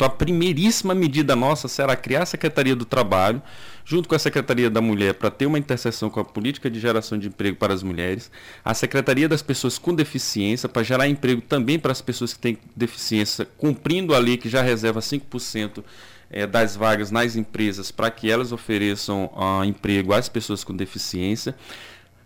Então, 0.00 0.08
a 0.08 0.10
primeiríssima 0.10 0.94
medida 0.94 1.36
nossa 1.36 1.68
será 1.68 1.94
criar 1.94 2.22
a 2.22 2.26
Secretaria 2.26 2.74
do 2.74 2.86
Trabalho, 2.86 3.42
junto 3.84 4.08
com 4.08 4.14
a 4.14 4.18
Secretaria 4.18 4.70
da 4.70 4.80
Mulher, 4.80 5.12
para 5.12 5.30
ter 5.30 5.44
uma 5.44 5.58
interseção 5.58 6.08
com 6.08 6.18
a 6.18 6.24
política 6.24 6.70
de 6.70 6.80
geração 6.80 7.18
de 7.18 7.28
emprego 7.28 7.58
para 7.58 7.74
as 7.74 7.82
mulheres, 7.82 8.30
a 8.64 8.72
Secretaria 8.72 9.28
das 9.28 9.42
Pessoas 9.42 9.76
com 9.76 9.94
Deficiência, 9.94 10.70
para 10.70 10.82
gerar 10.82 11.06
emprego 11.06 11.42
também 11.42 11.78
para 11.78 11.92
as 11.92 12.00
pessoas 12.00 12.32
que 12.32 12.38
têm 12.38 12.56
deficiência, 12.74 13.46
cumprindo 13.58 14.14
a 14.14 14.18
lei 14.18 14.38
que 14.38 14.48
já 14.48 14.62
reserva 14.62 15.00
5% 15.00 15.84
é, 16.30 16.46
das 16.46 16.74
vagas 16.74 17.10
nas 17.10 17.36
empresas 17.36 17.90
para 17.90 18.10
que 18.10 18.30
elas 18.30 18.52
ofereçam 18.52 19.30
uh, 19.36 19.62
emprego 19.66 20.14
às 20.14 20.30
pessoas 20.30 20.64
com 20.64 20.74
deficiência. 20.74 21.54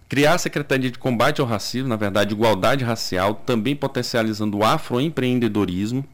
Criar 0.09 0.35
a 0.35 0.39
Secretaria 0.39 0.93
de 0.93 0.99
Combate 1.01 1.41
ao 1.41 1.47
Racismo, 1.49 1.89
na 1.89 1.97
verdade, 1.97 2.35
igualdade 2.35 2.85
racial, 2.85 3.35
também 3.35 3.75
potencializando 3.75 4.59
o 4.59 4.65
afroempreendedorismo, 4.65 6.07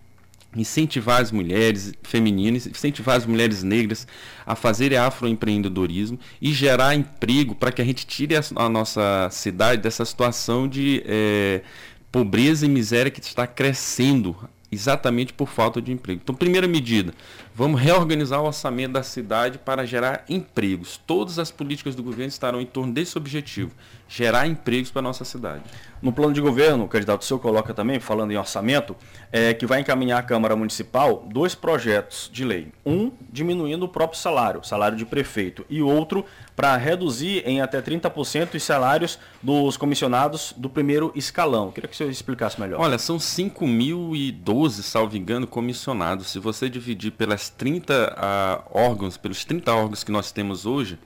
incentivar 0.56 1.20
as 1.20 1.30
mulheres 1.30 1.92
femininas, 2.02 2.66
incentivar 2.66 3.16
as 3.16 3.24
mulheres 3.24 3.62
negras 3.62 4.06
a 4.44 4.56
fazerem 4.56 4.98
afroempreendedorismo 4.98 6.18
e 6.40 6.52
gerar 6.52 6.94
emprego 6.94 7.54
para 7.54 7.70
que 7.70 7.80
a 7.80 7.84
gente 7.84 8.06
tire 8.06 8.36
a, 8.36 8.42
a, 8.56 8.68
nossa 8.68 9.28
cidade 9.30 9.80
dessa 9.80 10.04
situação 10.04 10.66
de 10.66 11.02
é, 11.06 11.62
pobreza 12.10 12.66
e 12.66 12.68
miséria 12.68 13.10
que 13.10 13.20
está 13.20 13.46
crescendo 13.46 14.36
exatamente 14.70 15.32
por 15.32 15.48
falta 15.48 15.80
de 15.80 15.92
emprego. 15.92 16.20
Então, 16.22 16.34
primeira 16.34 16.68
medida, 16.68 17.12
vamos 17.54 17.80
reorganizar 17.80 18.40
o 18.40 18.46
orçamento 18.46 18.92
da 18.92 19.02
cidade 19.02 19.58
para 19.58 19.84
gerar 19.84 20.24
empregos. 20.28 21.00
Todas 21.06 21.38
as 21.38 21.50
políticas 21.50 21.94
do 21.94 22.02
governo 22.02 22.28
estarão 22.28 22.60
em 22.60 22.66
torno 22.66 22.92
desse 22.92 23.18
objetivo, 23.18 23.72
gerar 24.08 24.46
empregos 24.46 24.90
para 24.90 25.00
a 25.00 25.02
nossa 25.02 25.24
cidade. 25.24 25.64
No 26.00 26.12
plano 26.12 26.32
de 26.32 26.40
governo, 26.40 26.84
o 26.84 26.88
candidato 26.88 27.24
seu 27.24 27.38
coloca 27.38 27.74
também, 27.74 28.00
falando 28.00 28.30
em 28.30 28.36
orçamento, 28.36 28.96
é 29.30 29.52
que 29.52 29.66
vai 29.66 29.80
encaminhar 29.80 30.20
à 30.20 30.22
Câmara 30.22 30.56
Municipal 30.56 31.26
dois 31.30 31.54
projetos 31.54 32.30
de 32.32 32.44
lei. 32.44 32.68
Um, 32.86 33.12
diminuindo 33.30 33.84
o 33.84 33.88
próprio 33.88 34.18
salário, 34.18 34.64
salário 34.64 34.96
de 34.96 35.04
prefeito, 35.04 35.64
e 35.68 35.82
outro, 35.82 36.24
para 36.60 36.76
reduzir 36.76 37.42
em 37.46 37.62
até 37.62 37.80
30% 37.80 38.54
os 38.54 38.62
salários 38.62 39.18
dos 39.42 39.78
comissionados 39.78 40.52
do 40.54 40.68
primeiro 40.68 41.10
escalão. 41.14 41.72
Queria 41.72 41.88
que 41.88 41.94
o 41.94 41.96
senhor 41.96 42.10
explicasse 42.10 42.60
melhor. 42.60 42.78
Olha, 42.78 42.98
são 42.98 43.16
5.012, 43.16 44.82
salvo 44.82 45.16
engano, 45.16 45.46
comissionados. 45.46 46.26
Se 46.26 46.38
você 46.38 46.68
dividir 46.68 47.12
pelas 47.12 47.48
30 47.48 47.94
uh, 47.94 48.14
ah, 48.14 48.62
órgãos, 48.70 49.16
pelos 49.16 49.42
30 49.42 49.72
órgãos 49.72 50.04
que 50.04 50.12
nós 50.12 50.32
temos 50.32 50.66
hoje, 50.66 50.98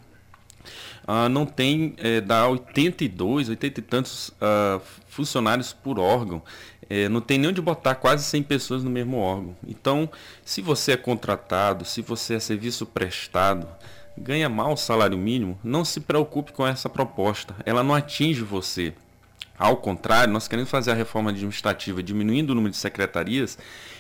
uh, 1.07 1.29
não 1.29 1.47
tem, 1.47 1.95
é, 1.99 2.21
dá 2.21 2.49
82, 2.49 3.49
80 3.51 3.79
e 3.79 3.83
tantos 3.85 4.31
uh, 4.31 4.83
funcionários 5.07 5.73
por 5.73 6.01
órgão. 6.01 6.43
É, 6.91 7.09
não 7.09 7.21
tem 7.21 7.39
nem 7.39 7.51
onde 7.51 7.63
botar 7.63 7.95
quase 7.95 8.25
100 8.25 8.43
pessoas 8.43 8.83
no 8.83 8.91
mesmo 8.91 9.19
órgão. 9.19 9.57
Então, 9.69 10.11
se 10.45 10.61
você 10.61 10.93
é 10.93 10.97
contratado, 10.97 11.85
se 11.85 12.03
você 12.03 12.35
é 12.35 12.41
serviço 12.41 12.85
prestado, 12.85 13.69
ganha 14.17 14.49
mal 14.49 14.73
o 14.73 14.77
salário 14.77 15.19
mínimo, 15.19 15.59
não 15.63 15.85
se 15.85 16.01
preocupe 16.01 16.53
com 16.53 16.67
essa 16.67 16.89
proposta. 16.89 17.55
Ela 17.65 17.83
não 17.83 17.95
atinge 17.95 18.43
você. 18.43 18.95
Ao 19.57 19.77
contrário, 19.77 20.33
nós 20.33 20.49
queremos 20.49 20.71
fazer 20.71 20.91
a 20.91 20.95
reforma 20.95 21.31
administrativa 21.31 22.03
diminuindo 22.03 22.51
o 22.51 22.55
número 22.55 22.73
de 22.73 22.77
secretarias 22.77 23.57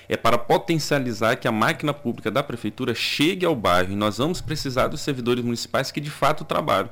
é 0.09 0.16
para 0.16 0.37
potencializar 0.37 1.37
que 1.37 1.49
a 1.49 1.52
máquina 1.52 1.94
pública 1.94 2.30
da 2.30 2.42
prefeitura 2.42 2.94
chegue 2.94 3.47
ao 3.47 3.54
bairro 3.54 3.92
e 3.92 3.97
nós 3.97 4.18
vamos 4.18 4.40
precisar 4.40 4.88
dos 4.88 5.00
servidores 5.00 5.44
municipais 5.44 5.90
que 5.90 6.00
de 6.00 6.11
fato 6.11 6.44
trabalham. 6.44 6.90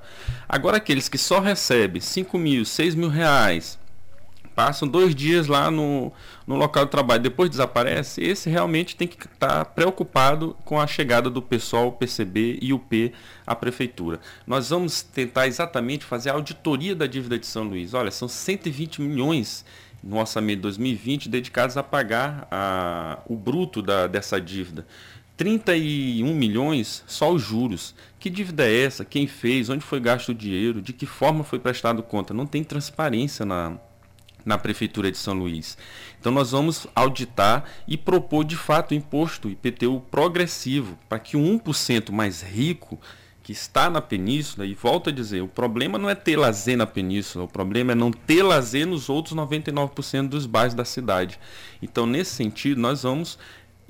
Agora 0.49 0.77
aqueles 0.77 1.09
que 1.09 1.19
só 1.19 1.41
recebem 1.41 2.01
5 2.01 2.39
mil, 2.39 2.65
6 2.65 2.95
mil 2.95 3.09
reais, 3.09 3.79
passam 4.55 4.87
dois 4.87 5.15
dias 5.15 5.47
lá 5.47 5.71
no, 5.71 6.13
no 6.47 6.57
local 6.57 6.85
de 6.85 6.91
trabalho, 6.91 7.23
depois 7.23 7.51
desaparece, 7.51 8.23
esse 8.23 8.49
realmente 8.49 8.97
tem 8.97 9.09
que 9.09 9.17
estar 9.27 9.49
tá 9.49 9.65
preocupado 9.65 10.57
com 10.65 10.81
a 10.81 10.87
chegada 10.87 11.29
do 11.29 11.43
pessoal 11.43 11.93
PCB 11.93 12.59
e 12.61 12.73
UP 12.73 13.13
à 13.47 13.55
prefeitura. 13.55 14.21
Nós 14.47 14.71
vamos 14.71 15.03
tentar 15.03 15.47
exatamente 15.47 16.05
fazer 16.05 16.31
a 16.31 16.35
auditoria 16.35 16.95
da 16.95 17.07
dívida 17.07 17.39
de 17.39 17.47
São 17.47 17.65
Luís. 17.65 17.95
Olha, 17.95 18.11
são 18.11 18.29
120 18.29 19.01
milhões 19.01 19.65
no 20.03 20.19
orçamento 20.19 20.57
de 20.57 20.63
2020 20.63 21.29
dedicados 21.29 21.77
a 21.77 21.83
pagar 21.83 22.49
a, 22.51 23.21
o 23.27 23.37
bruto 23.37 23.81
da, 23.81 24.07
dessa 24.07 24.41
dívida. 24.41 24.87
31 25.37 26.35
milhões 26.35 27.03
só 27.07 27.33
os 27.33 27.43
juros. 27.43 27.95
Que 28.19 28.29
dívida 28.29 28.65
é 28.65 28.85
essa? 28.85 29.05
Quem 29.05 29.27
fez? 29.27 29.69
Onde 29.69 29.85
foi 29.85 29.99
gasto 30.01 30.31
o 30.31 30.35
dinheiro? 30.35 30.83
De 30.83 30.93
que 30.93 31.07
forma 31.07 31.43
foi 31.43 31.59
prestado 31.59 32.03
conta? 32.03 32.35
Não 32.35 32.47
tem 32.47 32.63
transparência 32.63 33.45
na, 33.45 33.77
na 34.45 34.59
Prefeitura 34.59 35.11
de 35.11 35.19
São 35.19 35.35
Luís. 35.35 35.77
Então 36.19 36.33
nós 36.33 36.51
vamos 36.53 36.87
auditar 36.95 37.65
e 37.87 37.97
propor 37.97 38.45
de 38.45 38.57
fato 38.57 38.95
imposto 38.95 39.51
IPTU 39.51 40.01
progressivo 40.11 40.99
para 41.09 41.19
que 41.19 41.37
o 41.37 41.41
1% 41.41 42.11
mais 42.11 42.43
rico 42.43 42.99
que 43.43 43.53
está 43.53 43.91
na 43.91 44.01
península, 44.01 44.65
e 44.65 44.73
volto 44.73 45.11
a 45.11 45.13
dizer, 45.13 45.43
o 45.43 45.49
problema 45.49 45.99
não 45.99 46.09
é 46.09 46.15
ter 46.15 46.37
lazer 46.37 46.77
na 46.77 46.87
península, 46.87 47.45
o 47.45 47.49
problema 47.49 47.93
é 47.93 47.95
não 47.95 48.13
ter 48.13 48.43
lazer 48.43 48.87
nos 48.87 49.09
outros 49.09 49.35
99% 49.35 50.29
dos 50.29 50.47
bairros 50.47 50.75
da 50.75 50.85
cidade. 50.85 51.41
Então, 51.83 52.07
nesse 52.07 52.31
sentido, 52.31 52.81
nós 52.81 53.03
vamos 53.03 53.37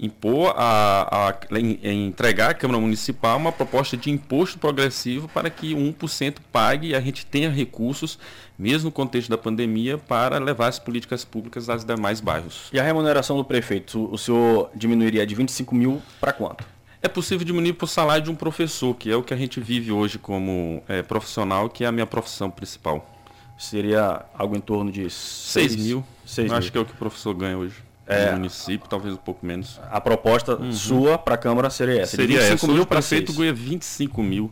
impor 0.03 0.53
a, 0.57 1.29
a, 1.29 1.59
entregar 1.89 2.51
à 2.51 2.55
Câmara 2.55 2.81
Municipal 2.81 3.39
uma 3.39 3.53
proposta 3.53 3.97
de 3.97 4.11
imposto 4.11 4.59
progressivo 4.59 5.29
para 5.29 5.49
que 5.49 5.75
1% 5.75 6.39
pague 6.51 6.89
e 6.89 6.95
a 6.95 7.01
gente 7.01 7.25
tenha 7.25 7.49
recursos, 7.49 8.19
mesmo 8.59 8.87
no 8.87 8.93
contexto 8.93 9.31
da 9.31 9.39
pandemia, 9.39 9.97
para 9.97 10.39
levar 10.39 10.67
as 10.67 10.79
políticas 10.81 11.25
públicas 11.25 11.69
aos 11.69 11.85
demais 11.85 12.21
bairros. 12.21 12.69
E 12.73 12.81
a 12.81 12.83
remuneração 12.83 13.37
do 13.37 13.45
prefeito, 13.45 14.13
o 14.13 14.19
senhor 14.19 14.71
diminuiria 14.75 15.25
de 15.25 15.35
25 15.37 15.75
mil 15.75 16.03
para 16.21 16.33
quanto? 16.33 16.65
é 17.03 17.09
possível 17.09 17.45
diminuir 17.45 17.73
para 17.73 17.85
o 17.85 17.89
salário 17.89 18.23
de 18.23 18.31
um 18.31 18.35
professor, 18.35 18.95
que 18.95 19.11
é 19.11 19.17
o 19.17 19.25
que 19.25 19.35
a 19.35 19.37
gente 19.37 19.59
vive 19.59 19.91
hoje 19.91 20.19
como 20.19 20.85
é, 20.87 21.03
profissional, 21.03 21.69
que 21.69 21.83
é 21.83 21.89
a 21.89 21.93
minha 21.93 22.07
profissão 22.07 22.49
principal. 22.49 23.11
Seria 23.59 24.25
algo 24.33 24.57
em 24.57 24.61
torno 24.61 24.91
de 24.91 25.11
6 25.11 25.77
mil? 25.77 26.05
6 26.25 26.49
mil. 26.49 26.57
Acho 26.57 26.71
que 26.71 26.79
é 26.79 26.81
o 26.81 26.85
que 26.85 26.93
o 26.93 26.97
professor 26.97 27.35
ganha 27.35 27.59
hoje. 27.59 27.75
É, 28.07 28.33
município, 28.33 28.89
talvez 28.89 29.15
um 29.15 29.19
pouco 29.19 29.47
menos. 29.47 29.81
A 29.91 30.01
proposta 30.01 30.57
uhum. 30.57 30.73
sua 30.73 31.19
para 31.19 31.35
a 31.35 31.39
Câmara 31.39 31.71
seria 31.71 32.03
essa? 32.03 32.17
Seria 32.17 32.41
essa. 32.41 32.67
mil 32.67 32.85
para 32.85 32.99
prefeito 32.99 33.33
ganha 33.33 33.53
25 33.53 34.23
mil, 34.23 34.51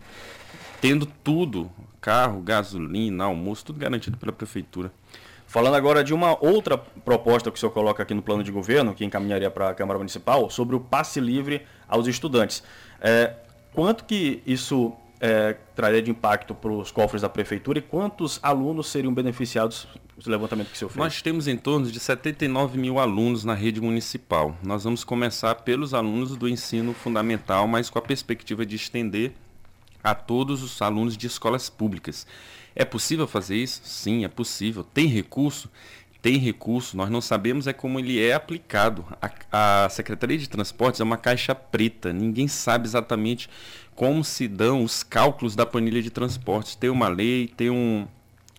tendo 0.81 1.05
tudo, 1.07 1.71
carro, 2.01 2.41
gasolina, 2.41 3.25
almoço, 3.25 3.65
tudo 3.65 3.79
garantido 3.79 4.17
pela 4.17 4.33
prefeitura. 4.33 4.93
Falando 5.47 5.75
agora 5.75 6.05
de 6.05 6.15
uma 6.15 6.39
outra 6.41 6.79
proposta 6.79 7.51
que 7.51 7.57
o 7.57 7.61
senhor 7.61 7.73
coloca 7.73 8.01
aqui 8.05 8.15
no 8.15 8.23
plano 8.23 8.45
de 8.45 8.53
governo, 8.53 8.95
que 8.95 9.05
encaminharia 9.05 9.51
para 9.51 9.71
a 9.71 9.75
Câmara 9.75 9.99
Municipal, 9.99 10.49
sobre 10.49 10.77
o 10.77 10.81
passe 10.81 11.19
livre 11.19 11.67
aos 11.89 12.07
estudantes. 12.07 12.63
É, 13.01 13.35
quanto 13.73 14.05
que 14.05 14.41
isso 14.47 14.93
é, 15.21 15.55
traria 15.77 16.01
de 16.01 16.11
impacto 16.11 16.55
para 16.55 16.73
os 16.73 16.91
cofres 16.91 17.21
da 17.23 17.29
prefeitura 17.29 17.79
e 17.79 17.83
quantos 17.83 18.41
alunos 18.43 18.89
seriam 18.89 19.13
beneficiados 19.13 19.87
do 20.17 20.31
levantamento 20.31 20.69
que 20.69 20.75
o 20.75 20.77
senhor 20.77 20.89
fez? 20.89 20.99
Nós 20.99 21.21
temos 21.21 21.47
em 21.47 21.57
torno 21.57 21.91
de 21.91 22.01
79 22.01 22.79
mil 22.79 22.99
alunos 22.99 23.45
na 23.45 23.55
rede 23.55 23.81
municipal. 23.81 24.57
Nós 24.63 24.85
vamos 24.85 25.05
começar 25.05 25.57
pelos 25.57 25.93
alunos 25.93 26.37
do 26.37 26.49
ensino 26.49 26.95
fundamental, 26.95 27.69
mas 27.69 27.91
com 27.91 27.99
a 27.99 28.03
perspectiva 28.03 28.65
de 28.65 28.77
estender 28.77 29.33
a 30.03 30.15
todos 30.15 30.63
os 30.63 30.81
alunos 30.81 31.17
de 31.17 31.27
escolas 31.27 31.69
públicas. 31.69 32.27
É 32.75 32.85
possível 32.85 33.27
fazer 33.27 33.57
isso? 33.57 33.83
Sim, 33.85 34.25
é 34.25 34.29
possível. 34.29 34.83
Tem 34.83 35.07
recurso? 35.07 35.69
Tem 36.23 36.37
recurso. 36.37 36.97
Nós 36.97 37.11
não 37.11 37.21
sabemos 37.21 37.67
é 37.67 37.73
como 37.73 37.99
ele 37.99 38.23
é 38.23 38.35
aplicado. 38.35 39.05
A, 39.51 39.85
a 39.85 39.89
Secretaria 39.89 40.37
de 40.39 40.49
Transportes 40.49 41.01
é 41.01 41.05
uma 41.05 41.17
caixa 41.17 41.55
preta. 41.55 42.13
Ninguém 42.13 42.49
sabe 42.49 42.87
exatamente 42.87 43.49
como 43.95 44.25
se 44.25 44.49
dão 44.49 44.83
os 44.83 45.03
cálculos 45.03 45.55
da 45.55 45.67
planilha 45.67 46.03
de 46.03 46.11
transportes. 46.11 46.75
Tem 46.75 46.91
uma 46.91 47.09
lei, 47.09 47.49
tem 47.57 47.71
um, 47.71 48.07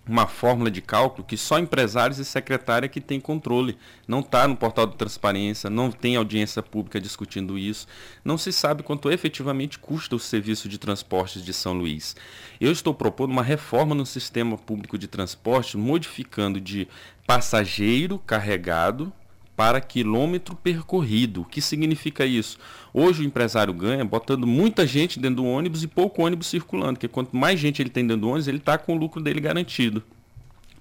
uma 0.08 0.26
fórmula 0.28 0.72
de 0.72 0.82
cálculo 0.82 1.24
que 1.24 1.38
só 1.38 1.60
empresários 1.60 2.18
e 2.18 2.26
secretária 2.26 2.90
que 2.90 3.00
tem 3.00 3.20
controle. 3.20 3.78
Não 4.08 4.20
está 4.20 4.48
no 4.48 4.56
portal 4.56 4.88
de 4.88 4.96
transparência, 4.96 5.70
não 5.70 5.92
tem 5.92 6.16
audiência 6.16 6.62
pública 6.62 7.00
discutindo 7.00 7.58
isso. 7.58 7.88
Não 8.26 8.38
se 8.38 8.52
sabe 8.52 8.84
quanto 8.84 9.12
efetivamente 9.12 9.78
custa 9.78 10.16
o 10.16 10.20
serviço 10.20 10.68
de 10.68 10.78
transportes 10.78 11.44
de 11.44 11.54
São 11.54 11.74
Luís. 11.74 12.16
Eu 12.60 12.72
estou 12.72 12.94
propondo 12.94 13.32
uma 13.32 13.44
reforma 13.44 13.94
no 13.94 14.06
sistema 14.06 14.58
público 14.58 14.98
de 14.98 15.08
transporte, 15.08 15.78
modificando 15.78 16.60
de 16.60 16.88
passageiro 17.26 18.20
carregado 18.20 19.14
para 19.62 19.80
quilômetro 19.80 20.56
percorrido. 20.56 21.42
O 21.42 21.46
que 21.46 21.62
significa 21.62 22.26
isso? 22.26 22.58
Hoje 22.92 23.22
o 23.22 23.24
empresário 23.24 23.72
ganha 23.72 24.04
botando 24.04 24.48
muita 24.48 24.88
gente 24.88 25.20
dentro 25.20 25.36
do 25.36 25.46
ônibus 25.46 25.84
e 25.84 25.88
pouco 25.88 26.24
ônibus 26.24 26.48
circulando, 26.48 26.94
porque 26.94 27.08
quanto 27.08 27.38
mais 27.38 27.60
gente 27.60 27.80
ele 27.80 27.92
tem 27.92 28.08
dentro 28.08 28.22
do 28.22 28.30
ônibus, 28.30 28.48
ele 28.48 28.58
está 28.58 28.76
com 28.76 28.96
o 28.96 28.98
lucro 28.98 29.22
dele 29.22 29.40
garantido. 29.40 30.02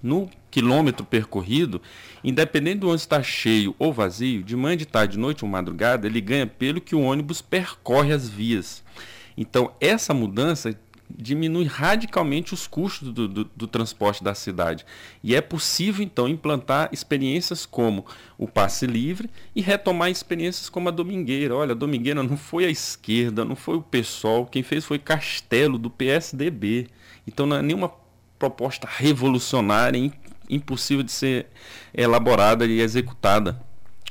No 0.03 0.31
quilômetro 0.51 1.05
percorrido, 1.05 1.83
independente 2.25 2.79
do 2.79 2.87
ônibus 2.87 3.03
estar 3.03 3.23
cheio 3.23 3.77
ou 3.79 3.93
vazio, 3.93 4.43
de 4.43 4.57
manhã, 4.57 4.79
de 4.79 4.87
tarde, 4.87 5.13
de 5.13 5.19
noite 5.19 5.45
ou 5.45 5.51
madrugada, 5.51 6.07
ele 6.07 6.19
ganha 6.19 6.47
pelo 6.47 6.81
que 6.81 6.95
o 6.95 7.03
ônibus 7.03 7.43
percorre 7.43 8.15
as 8.15 8.31
vias. 8.31 8.83
Então, 9.37 9.73
essa 9.79 10.15
mudança 10.15 10.75
diminui 11.17 11.65
radicalmente 11.65 12.55
os 12.55 12.67
custos 12.67 13.13
do, 13.13 13.29
do, 13.29 13.45
do, 13.45 13.67
transporte 13.67 14.23
da 14.23 14.35
cidade. 14.35 14.85
E 15.23 15.35
é 15.35 15.41
possível, 15.41 16.05
então, 16.05 16.29
implantar 16.29 16.89
experiências 16.93 17.67
como 17.67 18.05
o 18.39 18.47
passe 18.47 18.87
livre 18.87 19.31
e 19.55 19.61
retomar 19.61 20.11
experiências 20.11 20.69
como 20.69 20.89
a 20.89 20.93
Domingueira. 20.93 21.55
Olha, 21.55 21.73
a 21.73 21.75
Domingueira 21.75 22.23
não 22.23 22.37
foi 22.37 22.65
a 22.65 22.71
esquerda, 22.71 23.45
não 23.45 23.57
foi 23.57 23.77
o 23.77 23.83
PSOL, 23.83 24.47
quem 24.47 24.63
fez 24.63 24.85
foi 24.85 24.99
Castelo, 24.99 25.79
do 25.79 25.91
PSDB. 25.91 26.89
Então, 27.27 27.47
não 27.47 27.57
é 27.57 27.63
nenhuma 27.63 27.93
proposta 28.39 28.89
revolucionária, 28.91 30.13
impossível 30.49 31.03
de 31.05 31.13
ser 31.13 31.47
elaborada 31.95 32.67
e 32.67 32.81
executada. 32.81 33.61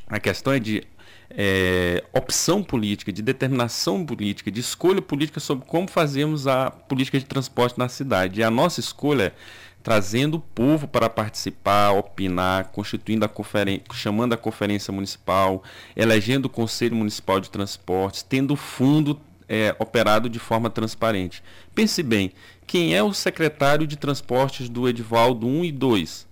A 0.07 0.19
questão 0.19 0.53
é 0.53 0.59
de 0.59 0.83
é, 1.31 2.03
opção 2.13 2.63
política, 2.63 3.11
de 3.11 3.21
determinação 3.21 4.05
política, 4.05 4.51
de 4.51 4.59
escolha 4.59 5.01
política 5.01 5.39
sobre 5.39 5.65
como 5.65 5.87
fazemos 5.87 6.47
a 6.47 6.71
política 6.71 7.19
de 7.19 7.25
transporte 7.25 7.77
na 7.77 7.87
cidade. 7.87 8.39
E 8.39 8.43
a 8.43 8.49
nossa 8.49 8.79
escolha 8.79 9.23
é 9.23 9.33
trazendo 9.81 10.35
o 10.35 10.39
povo 10.39 10.87
para 10.87 11.09
participar, 11.09 11.91
opinar, 11.91 12.65
constituindo 12.65 13.25
a 13.25 13.29
conferência, 13.29 13.83
chamando 13.93 14.33
a 14.33 14.37
conferência 14.37 14.91
municipal, 14.91 15.63
elegendo 15.95 16.45
o 16.45 16.49
conselho 16.49 16.95
municipal 16.95 17.39
de 17.39 17.49
transportes, 17.49 18.21
tendo 18.21 18.55
fundo 18.55 19.19
é, 19.47 19.75
operado 19.79 20.29
de 20.29 20.37
forma 20.37 20.69
transparente. 20.69 21.41
Pense 21.73 22.03
bem, 22.03 22.31
quem 22.67 22.93
é 22.95 23.01
o 23.01 23.13
secretário 23.13 23.87
de 23.87 23.95
transportes 23.95 24.69
do 24.69 24.87
Edivaldo 24.87 25.47
1 25.47 25.65
e 25.65 25.71
2? 25.71 26.27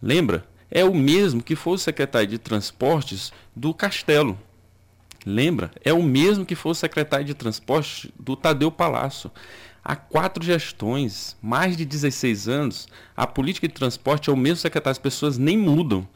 Lembra? 0.00 0.44
É 0.74 0.82
o 0.82 0.94
mesmo 0.94 1.42
que 1.42 1.54
foi 1.54 1.74
o 1.74 1.78
secretário 1.78 2.26
de 2.26 2.38
Transportes 2.38 3.30
do 3.54 3.74
Castelo. 3.74 4.38
Lembra? 5.24 5.70
É 5.84 5.92
o 5.92 6.02
mesmo 6.02 6.46
que 6.46 6.54
foi 6.54 6.72
o 6.72 6.74
secretário 6.74 7.26
de 7.26 7.34
Transportes 7.34 8.10
do 8.18 8.34
Tadeu 8.34 8.72
Palácio. 8.72 9.30
Há 9.84 9.94
quatro 9.94 10.42
gestões, 10.42 11.36
mais 11.42 11.76
de 11.76 11.84
16 11.84 12.48
anos, 12.48 12.88
a 13.14 13.26
política 13.26 13.68
de 13.68 13.74
transporte 13.74 14.30
é 14.30 14.32
o 14.32 14.36
mesmo 14.36 14.58
secretário, 14.58 14.92
as 14.92 14.98
pessoas 14.98 15.36
nem 15.36 15.58
mudam. 15.58 16.08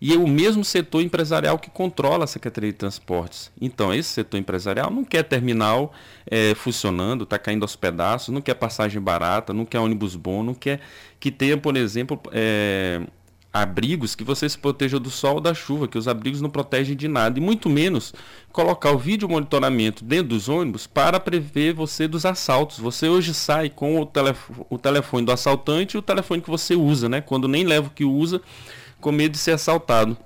E 0.00 0.12
é 0.12 0.16
o 0.16 0.26
mesmo 0.26 0.64
setor 0.64 1.00
empresarial 1.00 1.56
que 1.56 1.70
controla 1.70 2.24
a 2.24 2.26
Secretaria 2.26 2.72
de 2.72 2.76
Transportes. 2.76 3.52
Então, 3.60 3.94
esse 3.94 4.08
setor 4.08 4.36
empresarial 4.38 4.90
não 4.90 5.04
quer 5.04 5.22
terminal 5.22 5.94
é, 6.26 6.56
funcionando, 6.56 7.22
está 7.22 7.38
caindo 7.38 7.62
aos 7.62 7.76
pedaços, 7.76 8.34
não 8.34 8.40
quer 8.40 8.54
passagem 8.54 9.00
barata, 9.00 9.52
não 9.52 9.64
quer 9.64 9.78
ônibus 9.78 10.16
bom, 10.16 10.42
não 10.42 10.54
quer 10.54 10.80
que 11.20 11.30
tenha, 11.30 11.56
por 11.56 11.76
exemplo, 11.76 12.20
é, 12.32 13.00
abrigos 13.52 14.14
que 14.14 14.24
você 14.24 14.48
se 14.48 14.56
proteja 14.56 14.98
do 14.98 15.10
sol 15.10 15.34
ou 15.34 15.40
da 15.40 15.52
chuva, 15.52 15.86
que 15.86 15.98
os 15.98 16.08
abrigos 16.08 16.40
não 16.40 16.48
protegem 16.48 16.96
de 16.96 17.06
nada, 17.06 17.38
e 17.38 17.42
muito 17.42 17.68
menos 17.68 18.14
colocar 18.50 18.92
o 18.92 18.98
vídeo 18.98 19.28
monitoramento 19.28 20.04
dentro 20.04 20.28
dos 20.28 20.48
ônibus 20.48 20.86
para 20.86 21.20
prever 21.20 21.74
você 21.74 22.08
dos 22.08 22.24
assaltos. 22.24 22.78
Você 22.78 23.08
hoje 23.08 23.34
sai 23.34 23.68
com 23.68 24.00
o, 24.00 24.06
telefone, 24.06 24.66
o 24.70 24.78
telefone 24.78 25.26
do 25.26 25.32
assaltante 25.32 25.96
e 25.96 25.98
o 25.98 26.02
telefone 26.02 26.40
que 26.40 26.50
você 26.50 26.74
usa, 26.74 27.08
né? 27.08 27.20
Quando 27.20 27.46
nem 27.46 27.64
leva 27.64 27.88
o 27.88 27.90
que 27.90 28.04
usa, 28.04 28.40
com 29.00 29.12
medo 29.12 29.32
de 29.32 29.38
ser 29.38 29.52
assaltado. 29.52 30.16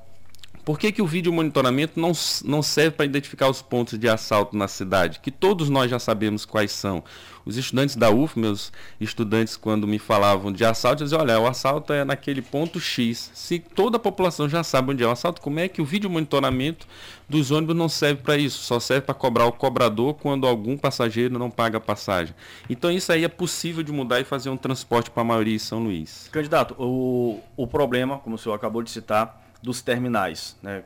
Por 0.67 0.81
que, 0.81 0.91
que 0.91 1.01
o 1.01 1.07
vídeo 1.07 1.33
monitoramento 1.33 2.01
não, 2.01 2.11
não 2.45 2.61
serve 2.61 2.91
para 2.91 3.07
identificar 3.07 3.49
os 3.49 3.63
pontos 3.63 3.97
de 3.97 4.09
assalto 4.09 4.57
na 4.57 4.67
cidade? 4.67 5.21
Que 5.21 5.31
todos 5.31 5.71
nós 5.71 5.89
já 5.89 6.01
sabemos 6.01 6.45
quais 6.45 6.73
são. 6.73 7.05
Os 7.45 7.57
estudantes 7.57 7.95
da 7.95 8.11
UF, 8.11 8.37
meus 8.37 8.73
estudantes, 9.01 9.57
quando 9.57 9.87
me 9.87 10.01
falavam 10.01 10.51
de 10.51 10.65
assalto, 10.65 11.05
diziam, 11.05 11.21
olha, 11.21 11.39
o 11.39 11.47
assalto 11.47 11.93
é 11.93 12.05
naquele 12.05 12.43
ponto 12.43 12.81
X. 12.81 13.31
Se 13.33 13.61
toda 13.61 13.97
a 13.97 14.01
população 14.01 14.49
já 14.49 14.65
sabe 14.65 14.91
onde 14.91 15.05
é 15.05 15.07
o 15.07 15.11
assalto, 15.13 15.41
como 15.41 15.61
é 15.61 15.69
que 15.69 15.81
o 15.81 15.85
vídeo 15.85 16.11
monitoramento 16.11 16.85
dos 17.29 17.53
ônibus 17.53 17.77
não 17.77 17.89
serve 17.89 18.23
para 18.23 18.37
isso? 18.37 18.59
Só 18.65 18.81
serve 18.81 19.03
para 19.03 19.15
cobrar 19.15 19.47
o 19.47 19.53
cobrador 19.53 20.15
quando 20.15 20.49
algum 20.49 20.77
passageiro 20.77 21.39
não 21.39 21.49
paga 21.49 21.79
a 21.79 21.81
passagem. 21.81 22.35
Então 22.69 22.91
isso 22.91 23.13
aí 23.13 23.23
é 23.23 23.29
possível 23.29 23.85
de 23.85 23.93
mudar 23.93 24.21
e 24.21 24.25
fazer 24.25 24.51
um 24.51 24.57
transporte 24.57 25.13
para 25.13 25.23
a 25.23 25.27
maioria 25.27 25.55
em 25.55 25.61
São 25.61 25.85
Luís. 25.85 26.29
Candidato, 26.33 26.75
o, 26.77 27.39
o 27.57 27.69
problema, 27.69 28.19
como 28.19 28.35
o 28.35 28.39
senhor 28.39 28.57
acabou 28.57 28.83
de 28.83 28.91
citar, 28.91 29.46
dos 29.63 29.83
terminais, 29.83 30.57
né, 30.63 30.85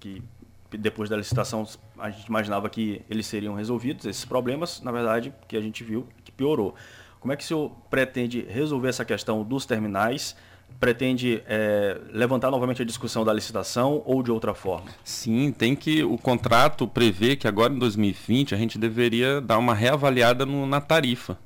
que 0.00 0.22
depois 0.70 1.08
da 1.08 1.16
licitação 1.16 1.66
a 1.98 2.10
gente 2.10 2.26
imaginava 2.26 2.68
que 2.68 3.02
eles 3.08 3.26
seriam 3.26 3.54
resolvidos, 3.54 4.04
esses 4.04 4.24
problemas, 4.24 4.80
na 4.82 4.92
verdade, 4.92 5.32
que 5.48 5.56
a 5.56 5.60
gente 5.60 5.82
viu 5.82 6.06
que 6.24 6.32
piorou. 6.32 6.74
Como 7.20 7.32
é 7.32 7.36
que 7.36 7.42
o 7.42 7.46
senhor 7.46 7.70
pretende 7.90 8.46
resolver 8.48 8.88
essa 8.88 9.04
questão 9.04 9.42
dos 9.42 9.64
terminais? 9.64 10.36
Pretende 10.78 11.42
é, 11.46 11.98
levantar 12.12 12.50
novamente 12.50 12.82
a 12.82 12.84
discussão 12.84 13.24
da 13.24 13.32
licitação 13.32 14.02
ou 14.04 14.22
de 14.22 14.30
outra 14.30 14.52
forma? 14.52 14.90
Sim, 15.02 15.52
tem 15.52 15.74
que. 15.74 16.02
O 16.02 16.18
contrato 16.18 16.86
prevê 16.86 17.36
que 17.36 17.48
agora 17.48 17.72
em 17.72 17.78
2020 17.78 18.54
a 18.54 18.58
gente 18.58 18.78
deveria 18.78 19.40
dar 19.40 19.58
uma 19.58 19.74
reavaliada 19.74 20.44
no, 20.44 20.66
na 20.66 20.80
tarifa 20.80 21.38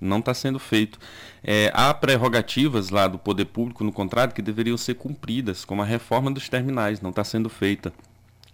não 0.00 0.18
está 0.18 0.32
sendo 0.32 0.58
feito. 0.58 0.98
É, 1.42 1.70
há 1.74 1.92
prerrogativas 1.92 2.90
lá 2.90 3.06
do 3.06 3.18
poder 3.18 3.46
público 3.46 3.84
no 3.84 3.92
contrato 3.92 4.34
que 4.34 4.42
deveriam 4.42 4.76
ser 4.76 4.94
cumpridas, 4.94 5.64
como 5.64 5.82
a 5.82 5.84
reforma 5.84 6.30
dos 6.30 6.48
terminais, 6.48 7.00
não 7.00 7.10
está 7.10 7.22
sendo 7.24 7.48
feita. 7.48 7.92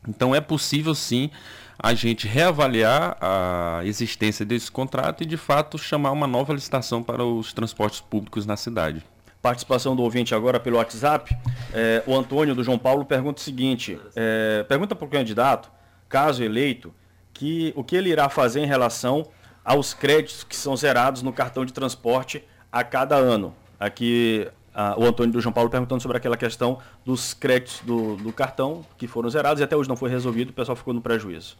Então 0.09 0.35
é 0.35 0.41
possível 0.41 0.95
sim 0.95 1.31
a 1.79 1.95
gente 1.95 2.27
reavaliar 2.27 3.17
a 3.21 3.81
existência 3.85 4.45
desse 4.45 4.71
contrato 4.71 5.23
e 5.23 5.27
de 5.27 5.37
fato 5.37 5.77
chamar 5.77 6.13
uma 6.13 6.27
nova 6.27 6.53
licitação 6.53 7.03
para 7.03 7.25
os 7.25 7.53
transportes 7.53 8.01
públicos 8.01 8.47
na 8.47 8.57
cidade. 8.57 9.05
Participação 9.43 9.95
do 9.95 10.03
ouvinte 10.03 10.35
agora 10.35 10.59
pelo 10.59 10.77
WhatsApp. 10.77 11.37
É, 11.73 12.03
o 12.07 12.17
Antônio 12.17 12.55
do 12.55 12.65
João 12.65 12.79
Paulo 12.79 13.05
pergunta 13.05 13.41
o 13.41 13.45
seguinte: 13.45 14.01
é, 14.17 14.65
pergunta 14.69 14.97
para 14.97 15.05
o 15.05 15.09
candidato, 15.09 15.71
caso 16.09 16.43
eleito, 16.43 16.93
que 17.33 17.73
o 17.77 17.85
que 17.85 17.95
ele 17.95 18.11
irá 18.11 18.29
fazer 18.29 18.61
em 18.61 18.67
relação 18.67 19.29
aos 19.67 19.93
créditos 19.93 20.45
que 20.45 20.55
são 20.55 20.77
zerados 20.77 21.23
no 21.23 21.33
cartão 21.33 21.65
de 21.65 21.73
transporte 21.73 22.45
a 22.71 22.85
cada 22.85 23.17
ano. 23.17 23.53
Aqui 23.81 24.49
o 24.97 25.05
Antônio 25.05 25.33
do 25.33 25.41
João 25.41 25.53
Paulo 25.53 25.69
perguntando 25.69 26.01
sobre 26.01 26.19
aquela 26.19 26.37
questão 26.37 26.79
dos 27.05 27.35
créditos 27.35 27.81
do, 27.85 28.17
do 28.17 28.33
cartão 28.33 28.85
que 28.97 29.09
foram 29.09 29.29
zerados 29.29 29.61
e 29.61 29.65
até 29.65 29.75
hoje 29.75 29.89
não 29.89 29.97
foi 29.97 30.09
resolvido, 30.09 30.51
o 30.51 30.53
pessoal 30.53 30.77
ficou 30.77 30.95
no 30.95 31.01
prejuízo. 31.01 31.57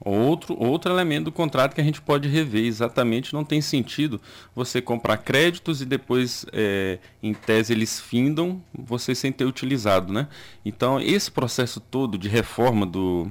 Outro, 0.00 0.56
outro 0.62 0.92
elemento 0.92 1.24
do 1.24 1.32
contrato 1.32 1.74
que 1.74 1.80
a 1.80 1.84
gente 1.84 2.00
pode 2.00 2.28
rever, 2.28 2.64
exatamente 2.64 3.34
não 3.34 3.44
tem 3.44 3.60
sentido 3.60 4.20
você 4.54 4.80
comprar 4.80 5.16
créditos 5.16 5.82
e 5.82 5.84
depois, 5.84 6.46
é, 6.52 7.00
em 7.20 7.34
tese, 7.34 7.72
eles 7.72 7.98
findam, 7.98 8.62
você 8.72 9.12
sem 9.12 9.32
ter 9.32 9.44
utilizado. 9.44 10.12
Né? 10.12 10.28
Então, 10.64 11.00
esse 11.00 11.32
processo 11.32 11.80
todo 11.80 12.16
de 12.16 12.28
reforma 12.28 12.86
do, 12.86 13.28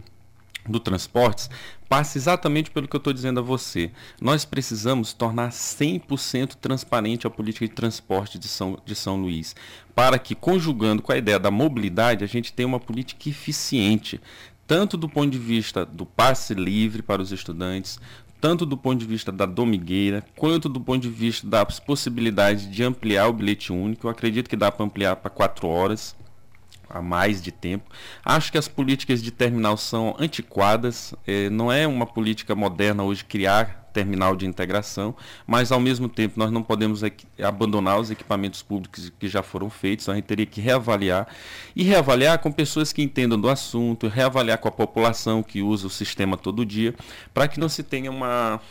do 0.67 0.79
transportes 0.79 1.49
passa 1.87 2.17
exatamente 2.17 2.71
pelo 2.71 2.87
que 2.87 2.95
eu 2.95 2.99
estou 2.99 3.13
dizendo 3.13 3.39
a 3.39 3.43
você. 3.43 3.91
Nós 4.21 4.45
precisamos 4.45 5.13
tornar 5.13 5.49
100% 5.49 6.55
transparente 6.55 7.27
a 7.27 7.29
política 7.29 7.67
de 7.67 7.73
transporte 7.73 8.37
de 8.37 8.47
São, 8.47 8.77
de 8.85 8.95
São 8.95 9.17
Luís, 9.17 9.55
para 9.95 10.19
que, 10.19 10.35
conjugando 10.35 11.01
com 11.01 11.11
a 11.11 11.17
ideia 11.17 11.39
da 11.39 11.51
mobilidade, 11.51 12.23
a 12.23 12.27
gente 12.27 12.53
tenha 12.53 12.67
uma 12.67 12.79
política 12.79 13.29
eficiente, 13.29 14.19
tanto 14.65 14.97
do 14.97 15.07
ponto 15.07 15.29
de 15.29 15.39
vista 15.39 15.85
do 15.85 16.05
passe 16.05 16.53
livre 16.53 17.01
para 17.01 17.21
os 17.21 17.31
estudantes, 17.31 17.99
tanto 18.39 18.65
do 18.65 18.77
ponto 18.77 18.99
de 18.99 19.05
vista 19.05 19.31
da 19.31 19.45
domigueira, 19.45 20.23
quanto 20.35 20.69
do 20.69 20.79
ponto 20.79 21.01
de 21.01 21.09
vista 21.09 21.47
das 21.47 21.79
possibilidades 21.79 22.69
de 22.69 22.83
ampliar 22.83 23.27
o 23.27 23.33
bilhete 23.33 23.71
único. 23.71 24.07
Eu 24.07 24.11
acredito 24.11 24.49
que 24.49 24.55
dá 24.55 24.71
para 24.71 24.85
ampliar 24.85 25.15
para 25.15 25.29
quatro 25.29 25.67
horas 25.67 26.15
há 26.89 27.01
mais 27.01 27.41
de 27.41 27.51
tempo. 27.51 27.89
Acho 28.23 28.51
que 28.51 28.57
as 28.57 28.67
políticas 28.67 29.21
de 29.21 29.31
terminal 29.31 29.77
são 29.77 30.15
antiquadas, 30.19 31.13
é, 31.25 31.49
não 31.49 31.71
é 31.71 31.87
uma 31.87 32.05
política 32.05 32.55
moderna 32.55 33.03
hoje 33.03 33.25
criar 33.25 33.87
terminal 33.97 34.35
de 34.35 34.45
integração, 34.45 35.15
mas 35.47 35.71
ao 35.71 35.79
mesmo 35.79 36.07
tempo 36.07 36.37
nós 36.37 36.51
não 36.51 36.61
podemos 36.61 37.01
abandonar 37.43 37.99
os 37.99 38.11
equipamentos 38.11 38.61
públicos 38.61 39.11
que 39.19 39.27
já 39.27 39.41
foram 39.41 39.71
feitos, 39.71 40.05
então 40.05 40.13
a 40.13 40.15
gente 40.17 40.25
teria 40.25 40.45
que 40.45 40.61
reavaliar 40.61 41.27
e 41.75 41.81
reavaliar 41.81 42.37
com 42.37 42.51
pessoas 42.51 42.93
que 42.93 43.01
entendam 43.01 43.41
do 43.41 43.49
assunto, 43.49 44.07
reavaliar 44.07 44.59
com 44.59 44.67
a 44.67 44.71
população 44.71 45.41
que 45.41 45.63
usa 45.63 45.87
o 45.87 45.89
sistema 45.89 46.37
todo 46.37 46.63
dia, 46.63 46.93
para 47.33 47.47
que 47.47 47.59
não 47.59 47.67
se 47.67 47.81
tenha 47.81 48.11
uma 48.11 48.61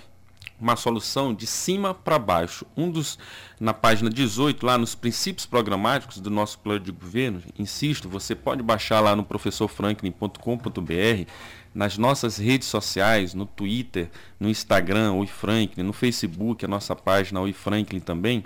uma 0.61 0.77
solução 0.77 1.35
de 1.35 1.47
cima 1.47 1.95
para 1.95 2.19
baixo. 2.19 2.67
Um 2.77 2.91
dos 2.91 3.19
na 3.61 3.75
página 3.75 4.11
18 4.11 4.65
lá 4.65 4.79
nos 4.79 4.95
princípios 4.95 5.47
programáticos 5.47 6.19
do 6.19 6.31
nosso 6.31 6.59
plano 6.59 6.81
de 6.81 6.93
governo, 6.93 7.43
insisto, 7.59 8.09
você 8.09 8.35
pode 8.35 8.63
baixar 8.63 9.01
lá 9.01 9.17
no 9.17 9.25
professorfranklin.com.br, 9.25 11.31
nas 11.75 11.99
nossas 11.99 12.39
redes 12.39 12.69
sociais, 12.69 13.35
no 13.35 13.47
Twitter, 13.47 14.11
no 14.41 14.49
Instagram, 14.49 15.13
Oi 15.13 15.27
Franklin, 15.27 15.83
no 15.83 15.93
Facebook, 15.93 16.65
a 16.65 16.69
nossa 16.69 16.97
página 16.97 17.41
Oi 17.41 17.53
Franklin 17.53 18.01
também. 18.01 18.45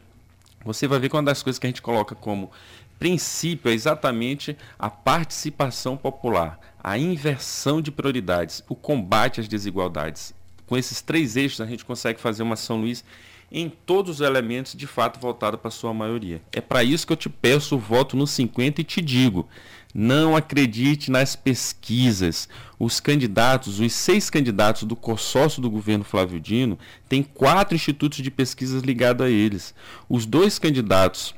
Você 0.64 0.86
vai 0.86 0.98
ver 0.98 1.08
que 1.08 1.16
uma 1.16 1.22
das 1.22 1.42
coisas 1.42 1.58
que 1.58 1.66
a 1.66 1.70
gente 1.70 1.82
coloca 1.82 2.14
como 2.14 2.50
princípio 2.98 3.70
é 3.70 3.74
exatamente 3.74 4.56
a 4.78 4.90
participação 4.90 5.96
popular, 5.96 6.60
a 6.82 6.98
inversão 6.98 7.80
de 7.80 7.90
prioridades, 7.90 8.62
o 8.68 8.74
combate 8.74 9.40
às 9.40 9.48
desigualdades 9.48 10.34
com 10.70 10.78
esses 10.78 11.00
três 11.00 11.36
eixos, 11.36 11.60
a 11.60 11.66
gente 11.66 11.84
consegue 11.84 12.20
fazer 12.20 12.44
uma 12.44 12.54
São 12.54 12.80
Luís 12.80 13.04
em 13.50 13.68
todos 13.68 14.20
os 14.20 14.20
elementos 14.20 14.74
de 14.74 14.86
fato 14.86 15.18
voltada 15.18 15.58
para 15.58 15.68
sua 15.68 15.92
maioria. 15.92 16.40
É 16.52 16.60
para 16.60 16.84
isso 16.84 17.04
que 17.04 17.12
eu 17.12 17.16
te 17.16 17.28
peço 17.28 17.74
o 17.74 17.78
voto 17.78 18.16
no 18.16 18.24
50 18.24 18.80
e 18.80 18.84
te 18.84 19.00
digo: 19.00 19.48
não 19.92 20.36
acredite 20.36 21.10
nas 21.10 21.34
pesquisas. 21.34 22.48
Os 22.78 23.00
candidatos, 23.00 23.80
os 23.80 23.92
seis 23.92 24.30
candidatos 24.30 24.84
do 24.84 24.94
consórcio 24.94 25.60
do 25.60 25.68
governo 25.68 26.04
Flávio 26.04 26.38
Dino, 26.38 26.78
têm 27.08 27.24
quatro 27.24 27.74
institutos 27.74 28.18
de 28.18 28.30
pesquisas 28.30 28.84
ligados 28.84 29.26
a 29.26 29.28
eles. 29.28 29.74
Os 30.08 30.24
dois 30.24 30.56
candidatos 30.56 31.34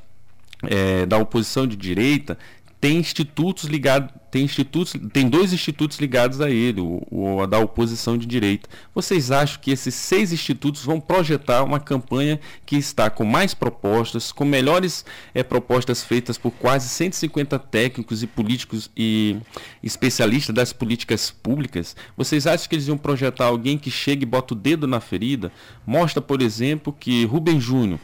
é, 0.61 1.07
da 1.07 1.17
oposição 1.17 1.65
de 1.65 1.75
direita 1.75 2.37
tem 2.83 2.97
institutos 2.97 3.63
ligados, 3.63 4.09
tem 4.29 4.43
institutos, 4.43 4.93
tem 5.13 5.29
dois 5.29 5.53
institutos 5.53 5.99
ligados 5.99 6.41
a 6.41 6.49
ele, 6.49 6.81
o, 6.81 7.01
o 7.09 7.47
da 7.47 7.57
oposição 7.57 8.17
de 8.17 8.25
direita. 8.25 8.67
Vocês 8.93 9.31
acham 9.31 9.61
que 9.61 9.71
esses 9.71 9.95
seis 9.95 10.33
institutos 10.33 10.83
vão 10.83 10.99
projetar 10.99 11.63
uma 11.63 11.79
campanha 11.79 12.41
que 12.65 12.75
está 12.75 13.09
com 13.09 13.23
mais 13.23 13.53
propostas, 13.53 14.33
com 14.33 14.43
melhores 14.43 15.05
é, 15.33 15.41
propostas 15.43 16.03
feitas 16.03 16.37
por 16.37 16.51
quase 16.51 16.89
150 16.89 17.57
técnicos 17.57 18.21
e 18.21 18.27
políticos 18.27 18.91
e 18.97 19.37
especialistas 19.81 20.53
das 20.53 20.73
políticas 20.73 21.31
públicas? 21.31 21.95
Vocês 22.17 22.45
acham 22.45 22.67
que 22.67 22.75
eles 22.75 22.89
iam 22.89 22.97
projetar 22.97 23.45
alguém 23.45 23.77
que 23.77 23.89
chega 23.89 24.23
e 24.23 24.25
bota 24.25 24.53
o 24.53 24.57
dedo 24.57 24.85
na 24.85 24.99
ferida? 24.99 25.53
Mostra, 25.87 26.21
por 26.21 26.41
exemplo, 26.41 26.91
que 26.91 27.23
Rubem 27.23 27.61
Júnior 27.61 27.97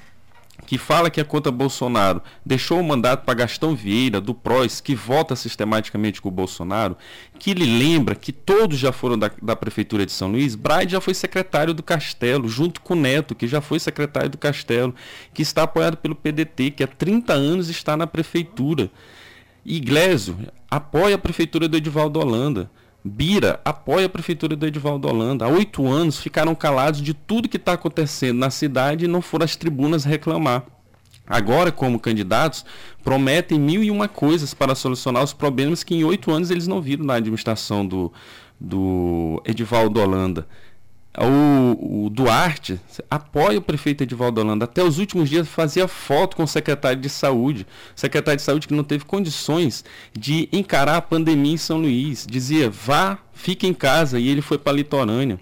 que 0.69 0.77
fala 0.77 1.09
que 1.09 1.19
é 1.19 1.23
contra 1.23 1.51
Bolsonaro, 1.51 2.21
deixou 2.45 2.79
o 2.79 2.83
mandato 2.83 3.25
para 3.25 3.33
Gastão 3.33 3.73
Vieira, 3.73 4.21
do 4.21 4.35
PROS, 4.35 4.79
que 4.79 4.93
vota 4.93 5.35
sistematicamente 5.35 6.21
com 6.21 6.29
o 6.29 6.31
Bolsonaro, 6.31 6.95
que 7.39 7.55
lhe 7.55 7.65
lembra 7.65 8.13
que 8.13 8.31
todos 8.31 8.77
já 8.77 8.91
foram 8.91 9.17
da, 9.17 9.31
da 9.41 9.55
Prefeitura 9.55 10.05
de 10.05 10.11
São 10.11 10.29
Luís, 10.29 10.53
Braide 10.53 10.91
já 10.91 11.01
foi 11.01 11.15
secretário 11.15 11.73
do 11.73 11.81
Castelo, 11.81 12.47
junto 12.47 12.81
com 12.81 12.93
o 12.93 12.95
Neto, 12.95 13.33
que 13.33 13.47
já 13.47 13.61
foi 13.61 13.79
secretário 13.79 14.29
do 14.29 14.37
Castelo, 14.37 14.93
que 15.33 15.41
está 15.41 15.63
apoiado 15.63 15.97
pelo 15.97 16.13
PDT, 16.13 16.69
que 16.69 16.83
há 16.83 16.87
30 16.87 17.33
anos 17.33 17.67
está 17.67 17.97
na 17.97 18.05
Prefeitura. 18.05 18.91
Iglesio 19.65 20.37
apoia 20.69 21.15
a 21.15 21.17
Prefeitura 21.17 21.67
do 21.67 21.77
Edivaldo 21.77 22.19
Holanda. 22.19 22.69
Bira 23.03 23.59
apoia 23.63 24.07
a 24.07 24.09
prefeitura 24.09 24.55
do 24.55 24.65
Edivaldo 24.65 25.07
Holanda. 25.07 25.45
Há 25.45 25.47
oito 25.47 25.87
anos 25.87 26.19
ficaram 26.19 26.53
calados 26.53 27.01
de 27.01 27.13
tudo 27.13 27.47
que 27.47 27.57
está 27.57 27.73
acontecendo 27.73 28.37
na 28.37 28.49
cidade 28.49 29.05
e 29.05 29.07
não 29.07 29.21
foram 29.21 29.45
às 29.45 29.55
tribunas 29.55 30.03
reclamar. 30.03 30.65
Agora, 31.25 31.71
como 31.71 31.99
candidatos, 31.99 32.65
prometem 33.03 33.59
mil 33.59 33.83
e 33.83 33.91
uma 33.91 34.07
coisas 34.07 34.53
para 34.53 34.73
solucionar 34.73 35.23
os 35.23 35.31
problemas 35.31 35.83
que 35.83 35.95
em 35.95 36.03
oito 36.03 36.31
anos 36.31 36.49
eles 36.49 36.67
não 36.67 36.81
viram 36.81 37.05
na 37.05 37.15
administração 37.15 37.85
do, 37.85 38.11
do 38.59 39.41
Edivaldo 39.45 40.01
Holanda 40.01 40.47
o, 41.17 42.05
o, 42.05 42.09
Duarte 42.09 42.79
apoia 43.09 43.57
o 43.57 43.61
prefeito 43.61 44.03
Edivaldo 44.03 44.41
Holanda. 44.41 44.65
Até 44.65 44.83
os 44.83 44.99
últimos 44.99 45.29
dias 45.29 45.47
fazia 45.47 45.87
foto 45.87 46.35
com 46.35 46.43
o 46.43 46.47
secretário 46.47 47.01
de 47.01 47.09
saúde. 47.09 47.65
Secretário 47.95 48.37
de 48.37 48.43
saúde 48.43 48.67
que 48.67 48.73
não 48.73 48.83
teve 48.83 49.05
condições 49.05 49.83
de 50.13 50.47
encarar 50.51 50.97
a 50.97 51.01
pandemia 51.01 51.53
em 51.53 51.57
São 51.57 51.79
Luís. 51.79 52.27
Dizia, 52.29 52.69
vá, 52.69 53.17
fique 53.33 53.65
em 53.65 53.73
casa. 53.73 54.19
E 54.19 54.27
ele 54.27 54.41
foi 54.41 54.57
para 54.57 54.71
a 54.71 54.75
litorânea. 54.75 55.39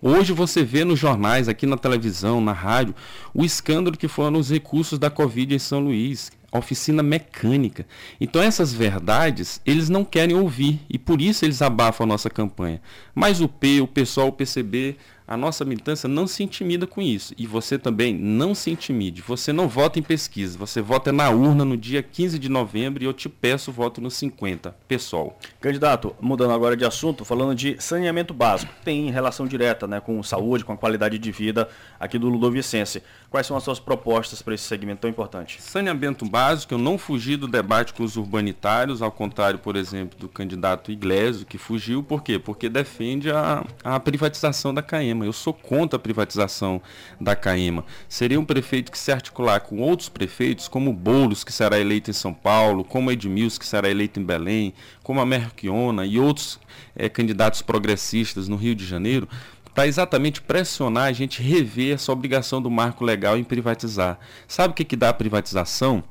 Hoje 0.00 0.32
você 0.32 0.64
vê 0.64 0.84
nos 0.84 0.98
jornais, 0.98 1.48
aqui 1.48 1.64
na 1.64 1.76
televisão, 1.76 2.40
na 2.40 2.52
rádio, 2.52 2.94
o 3.32 3.44
escândalo 3.44 3.96
que 3.96 4.08
foram 4.08 4.38
os 4.38 4.50
recursos 4.50 4.98
da 4.98 5.08
Covid 5.08 5.54
em 5.54 5.60
São 5.60 5.78
Luís 5.80 6.32
oficina 6.58 7.02
mecânica. 7.02 7.86
Então 8.20 8.42
essas 8.42 8.72
verdades 8.72 9.60
eles 9.64 9.88
não 9.88 10.04
querem 10.04 10.36
ouvir 10.36 10.80
e 10.88 10.98
por 10.98 11.20
isso 11.20 11.44
eles 11.44 11.62
abafam 11.62 12.04
a 12.04 12.08
nossa 12.08 12.28
campanha. 12.28 12.80
Mas 13.14 13.40
o 13.40 13.48
P, 13.48 13.80
o 13.80 13.86
pessoal, 13.86 14.28
o 14.28 14.32
PCB 14.32 14.96
a 15.32 15.36
nossa 15.36 15.64
militância 15.64 16.06
não 16.06 16.26
se 16.26 16.42
intimida 16.42 16.86
com 16.86 17.00
isso. 17.00 17.32
E 17.38 17.46
você 17.46 17.78
também 17.78 18.14
não 18.14 18.54
se 18.54 18.70
intimide. 18.70 19.22
Você 19.22 19.50
não 19.50 19.66
vota 19.66 19.98
em 19.98 20.02
pesquisa, 20.02 20.58
você 20.58 20.82
vota 20.82 21.10
na 21.10 21.30
urna 21.30 21.64
no 21.64 21.74
dia 21.74 22.02
15 22.02 22.38
de 22.38 22.50
novembro 22.50 23.02
e 23.02 23.06
eu 23.06 23.14
te 23.14 23.30
peço 23.30 23.72
voto 23.72 23.98
no 23.98 24.10
50. 24.10 24.76
Pessoal. 24.86 25.38
Candidato, 25.58 26.14
mudando 26.20 26.52
agora 26.52 26.76
de 26.76 26.84
assunto, 26.84 27.24
falando 27.24 27.54
de 27.54 27.76
saneamento 27.80 28.34
básico. 28.34 28.70
Tem 28.84 29.10
relação 29.10 29.46
direta 29.46 29.86
né, 29.86 30.00
com 30.00 30.22
saúde, 30.22 30.66
com 30.66 30.74
a 30.74 30.76
qualidade 30.76 31.18
de 31.18 31.32
vida 31.32 31.66
aqui 31.98 32.18
do 32.18 32.28
Ludovicense. 32.28 33.02
Quais 33.30 33.46
são 33.46 33.56
as 33.56 33.62
suas 33.62 33.80
propostas 33.80 34.42
para 34.42 34.54
esse 34.54 34.64
segmento 34.64 35.00
tão 35.00 35.10
importante? 35.10 35.62
Saneamento 35.62 36.26
básico, 36.26 36.74
eu 36.74 36.78
não 36.78 36.98
fugi 36.98 37.38
do 37.38 37.48
debate 37.48 37.94
com 37.94 38.04
os 38.04 38.18
urbanitários, 38.18 39.00
ao 39.00 39.10
contrário, 39.10 39.58
por 39.58 39.76
exemplo, 39.76 40.18
do 40.18 40.28
candidato 40.28 40.92
Iglesio, 40.92 41.46
que 41.46 41.56
fugiu. 41.56 42.02
Por 42.02 42.22
quê? 42.22 42.38
Porque 42.38 42.68
defende 42.68 43.30
a, 43.30 43.64
a 43.82 43.98
privatização 43.98 44.74
da 44.74 44.82
CAEMA. 44.82 45.21
Eu 45.24 45.32
sou 45.32 45.52
contra 45.52 45.96
a 45.96 46.00
privatização 46.00 46.80
da 47.20 47.34
CAEMA. 47.34 47.84
Seria 48.08 48.38
um 48.38 48.44
prefeito 48.44 48.90
que 48.90 48.98
se 48.98 49.12
articular 49.12 49.60
com 49.60 49.80
outros 49.80 50.08
prefeitos, 50.08 50.68
como 50.68 50.92
Boulos, 50.92 51.44
que 51.44 51.52
será 51.52 51.78
eleito 51.78 52.10
em 52.10 52.14
São 52.14 52.32
Paulo, 52.32 52.84
como 52.84 53.10
Edmilson, 53.10 53.58
que 53.58 53.66
será 53.66 53.88
eleito 53.88 54.20
em 54.20 54.24
Belém, 54.24 54.74
como 55.02 55.20
a 55.20 55.26
Merquiona 55.26 56.06
e 56.06 56.18
outros 56.18 56.58
é, 56.94 57.08
candidatos 57.08 57.62
progressistas 57.62 58.48
no 58.48 58.56
Rio 58.56 58.74
de 58.74 58.86
Janeiro, 58.86 59.28
para 59.74 59.86
exatamente 59.86 60.42
pressionar 60.42 61.04
a 61.04 61.12
gente 61.12 61.42
rever 61.42 61.94
essa 61.94 62.12
obrigação 62.12 62.60
do 62.60 62.70
marco 62.70 63.04
legal 63.04 63.38
em 63.38 63.44
privatizar. 63.44 64.18
Sabe 64.46 64.72
o 64.72 64.74
que, 64.74 64.84
que 64.84 64.96
dá 64.96 65.08
a 65.08 65.14
privatização? 65.14 66.04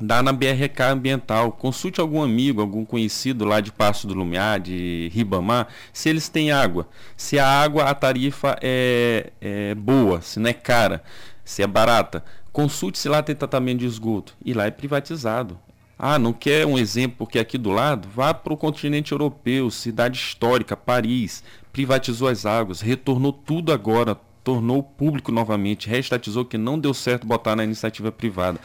Dá 0.00 0.22
na 0.22 0.32
BRK 0.32 0.80
Ambiental. 0.82 1.52
Consulte 1.52 2.00
algum 2.00 2.22
amigo, 2.22 2.60
algum 2.60 2.84
conhecido 2.84 3.44
lá 3.44 3.60
de 3.60 3.72
Passo 3.72 4.06
do 4.06 4.14
Lumiar, 4.14 4.60
de 4.60 5.10
Ribamar, 5.12 5.68
se 5.92 6.08
eles 6.08 6.28
têm 6.28 6.52
água. 6.52 6.88
Se 7.16 7.38
a 7.38 7.46
água, 7.46 7.84
a 7.84 7.94
tarifa 7.94 8.58
é, 8.62 9.32
é 9.40 9.74
boa, 9.74 10.20
se 10.20 10.38
não 10.38 10.50
é 10.50 10.52
cara, 10.52 11.02
se 11.44 11.62
é 11.62 11.66
barata. 11.66 12.24
Consulte 12.52 12.98
se 12.98 13.08
lá 13.08 13.22
tem 13.22 13.34
tratamento 13.34 13.80
de 13.80 13.86
esgoto. 13.86 14.34
E 14.44 14.54
lá 14.54 14.66
é 14.66 14.70
privatizado. 14.70 15.58
Ah, 15.98 16.18
não 16.18 16.32
quer 16.32 16.66
um 16.66 16.78
exemplo 16.78 17.18
porque 17.18 17.38
é 17.38 17.40
aqui 17.40 17.56
do 17.56 17.70
lado? 17.70 18.06
Vá 18.14 18.34
para 18.34 18.52
o 18.52 18.56
continente 18.56 19.12
europeu, 19.12 19.70
cidade 19.70 20.18
histórica, 20.18 20.76
Paris. 20.76 21.42
Privatizou 21.72 22.28
as 22.28 22.44
águas, 22.44 22.82
retornou 22.82 23.32
tudo 23.32 23.72
agora, 23.72 24.14
tornou 24.44 24.82
público 24.82 25.32
novamente, 25.32 25.88
restatizou 25.88 26.44
que 26.44 26.56
não 26.56 26.78
deu 26.78 26.94
certo 26.94 27.26
botar 27.26 27.56
na 27.56 27.64
iniciativa 27.64 28.12
privada. 28.12 28.60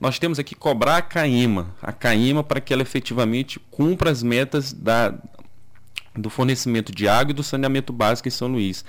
Nós 0.00 0.18
temos 0.18 0.38
aqui 0.38 0.54
cobrar 0.54 0.96
a 0.96 1.02
CAIMA, 1.02 1.68
a 1.82 1.92
CAIMA 1.92 2.42
para 2.42 2.60
que 2.60 2.72
ela 2.72 2.82
efetivamente 2.82 3.60
cumpra 3.70 4.10
as 4.10 4.22
metas 4.22 4.72
da, 4.72 5.14
do 6.14 6.28
fornecimento 6.28 6.92
de 6.92 7.08
água 7.08 7.30
e 7.30 7.34
do 7.34 7.42
saneamento 7.42 7.92
básico 7.92 8.28
em 8.28 8.30
São 8.30 8.48
Luís. 8.48 8.84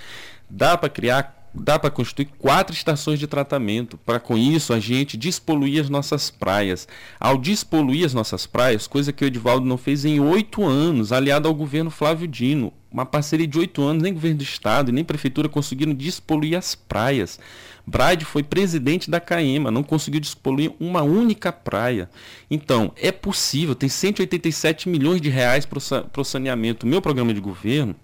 Dá 0.50 0.78
para 0.78 0.90
criar 0.90 1.36
dá 1.58 1.80
para 1.80 1.90
construir 1.90 2.26
quatro 2.38 2.76
estações 2.76 3.18
de 3.18 3.28
tratamento. 3.28 3.98
Para 3.98 4.20
com 4.20 4.38
isso 4.38 4.74
a 4.74 4.80
gente 4.80 5.16
despoluir 5.16 5.82
as 5.82 5.90
nossas 5.90 6.30
praias. 6.30 6.88
Ao 7.20 7.38
despoluir 7.38 8.06
as 8.06 8.14
nossas 8.14 8.46
praias, 8.46 8.88
coisa 8.88 9.14
que 9.14 9.24
o 9.24 9.28
Edivaldo 9.28 9.66
não 9.66 9.78
fez 9.78 10.04
em 10.04 10.20
oito 10.20 10.66
anos, 10.66 11.12
aliado 11.12 11.48
ao 11.48 11.54
governo 11.54 11.90
Flávio 11.90 12.28
Dino, 12.28 12.74
uma 12.92 13.06
parceria 13.06 13.48
de 13.48 13.58
oito 13.58 13.82
anos, 13.82 14.04
nem 14.04 14.14
governo 14.14 14.38
do 14.38 14.44
estado 14.44 14.92
nem 14.92 15.04
prefeitura 15.04 15.50
conseguiram 15.50 15.94
despoluir 15.94 16.58
as 16.58 16.76
praias. 16.76 17.40
Brade 17.88 18.26
foi 18.26 18.44
presidente 18.44 19.10
da 19.10 19.20
CAEMA, 19.20 19.70
não 19.72 19.84
conseguiu 19.84 20.20
despoluir 20.20 20.74
uma 20.80 21.02
única 21.04 21.52
praia. 21.52 22.10
Então, 22.50 22.92
é 22.96 23.12
possível, 23.12 23.76
tem 23.76 23.88
187 23.88 24.90
milhões 24.90 25.22
de 25.22 25.30
reais 25.30 25.66
para 25.66 26.22
o 26.22 26.24
saneamento. 26.24 26.88
Meu 26.88 27.02
programa 27.02 27.34
de 27.34 27.40
governo 27.40 27.96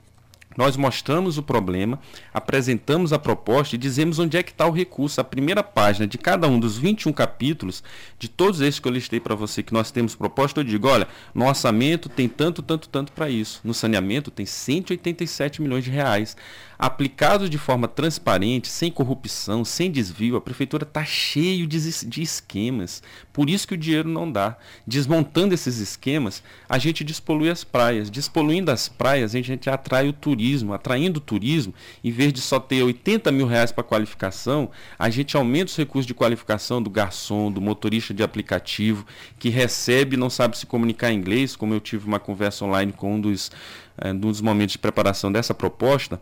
nós 0.58 0.76
mostramos 0.76 1.38
o 1.38 1.44
problema, 1.44 2.00
apresentamos 2.34 3.14
a 3.14 3.20
proposta 3.20 3.76
e 3.76 3.78
dizemos 3.78 4.20
onde 4.20 4.38
é 4.38 4.44
que 4.44 4.52
está 4.52 4.68
o 4.68 4.72
recurso. 4.72 5.22
A 5.22 5.24
primeira 5.24 5.64
página 5.64 6.06
de 6.06 6.18
cada 6.18 6.48
um 6.48 6.60
dos 6.60 6.78
21 6.78 7.14
capítulos, 7.14 7.84
de 8.20 8.28
todos 8.28 8.60
esses 8.60 8.80
que 8.80 8.88
eu 8.88 8.92
listei 8.92 9.20
para 9.20 9.36
você, 9.36 9.64
que 9.64 9.74
nós 9.74 9.92
temos 9.92 10.14
proposta, 10.14 10.60
eu 10.60 10.64
digo, 10.64 10.88
olha, 10.88 11.08
no 11.34 11.48
orçamento 11.48 12.10
tem 12.10 12.28
tanto, 12.28 12.62
tanto, 12.62 12.90
tanto 12.90 13.12
para 13.14 13.30
isso. 13.30 13.62
No 13.64 13.74
saneamento 13.74 14.30
tem 14.30 14.46
187 14.46 15.62
milhões 15.62 15.84
de 15.84 15.90
reais. 15.90 16.36
Aplicado 16.78 17.48
de 17.48 17.60
forma 17.60 17.88
transparente, 17.88 18.68
sem 18.68 18.92
corrupção, 18.92 19.64
sem 19.64 19.92
desvio, 19.92 20.36
a 20.36 20.42
prefeitura 20.42 20.84
está 20.84 21.06
cheio 21.06 21.68
de, 21.68 22.08
de 22.08 22.22
esquemas. 22.24 23.04
Por 23.32 23.52
isso 23.52 23.68
que 23.68 23.76
o 23.76 23.78
dinheiro 23.78 24.10
não 24.10 24.30
dá. 24.30 24.58
Desmontando 24.86 25.54
esses 25.54 25.78
esquemas, 25.78 26.42
a 26.68 26.80
gente 26.80 27.04
despolui 27.04 27.52
as 27.52 27.64
praias. 27.64 28.10
Despoluindo 28.10 28.72
as 28.72 28.90
praias, 28.90 29.36
a 29.36 29.42
gente 29.42 29.70
atrai 29.70 30.10
o 30.10 30.14
turismo 30.14 30.41
turismo, 30.42 30.74
atraindo 30.74 31.20
turismo, 31.20 31.74
em 32.04 32.12
vez 32.12 32.34
de 32.34 32.42
só 32.42 32.60
ter 32.60 32.82
80 32.82 33.32
mil 33.32 33.46
reais 33.46 33.72
para 33.72 33.84
qualificação, 33.84 34.72
a 34.98 35.10
gente 35.10 35.38
aumenta 35.38 35.70
os 35.70 35.78
recursos 35.78 36.08
de 36.08 36.16
qualificação 36.16 36.82
do 36.82 36.90
garçom, 36.90 37.52
do 37.52 37.62
motorista 37.62 38.14
de 38.14 38.24
aplicativo, 38.24 39.06
que 39.38 39.50
recebe 39.50 40.16
e 40.16 40.20
não 40.20 40.30
sabe 40.30 40.58
se 40.58 40.66
comunicar 40.66 41.12
em 41.12 41.18
inglês, 41.18 41.56
como 41.56 41.74
eu 41.74 41.80
tive 41.80 42.08
uma 42.08 42.20
conversa 42.20 42.66
online 42.66 42.92
com 42.92 43.16
um 43.16 43.22
dos, 43.22 43.52
é, 43.98 44.12
um 44.12 44.18
dos 44.18 44.42
momentos 44.42 44.74
de 44.74 44.80
preparação 44.80 45.32
dessa 45.32 45.54
proposta 45.54 46.20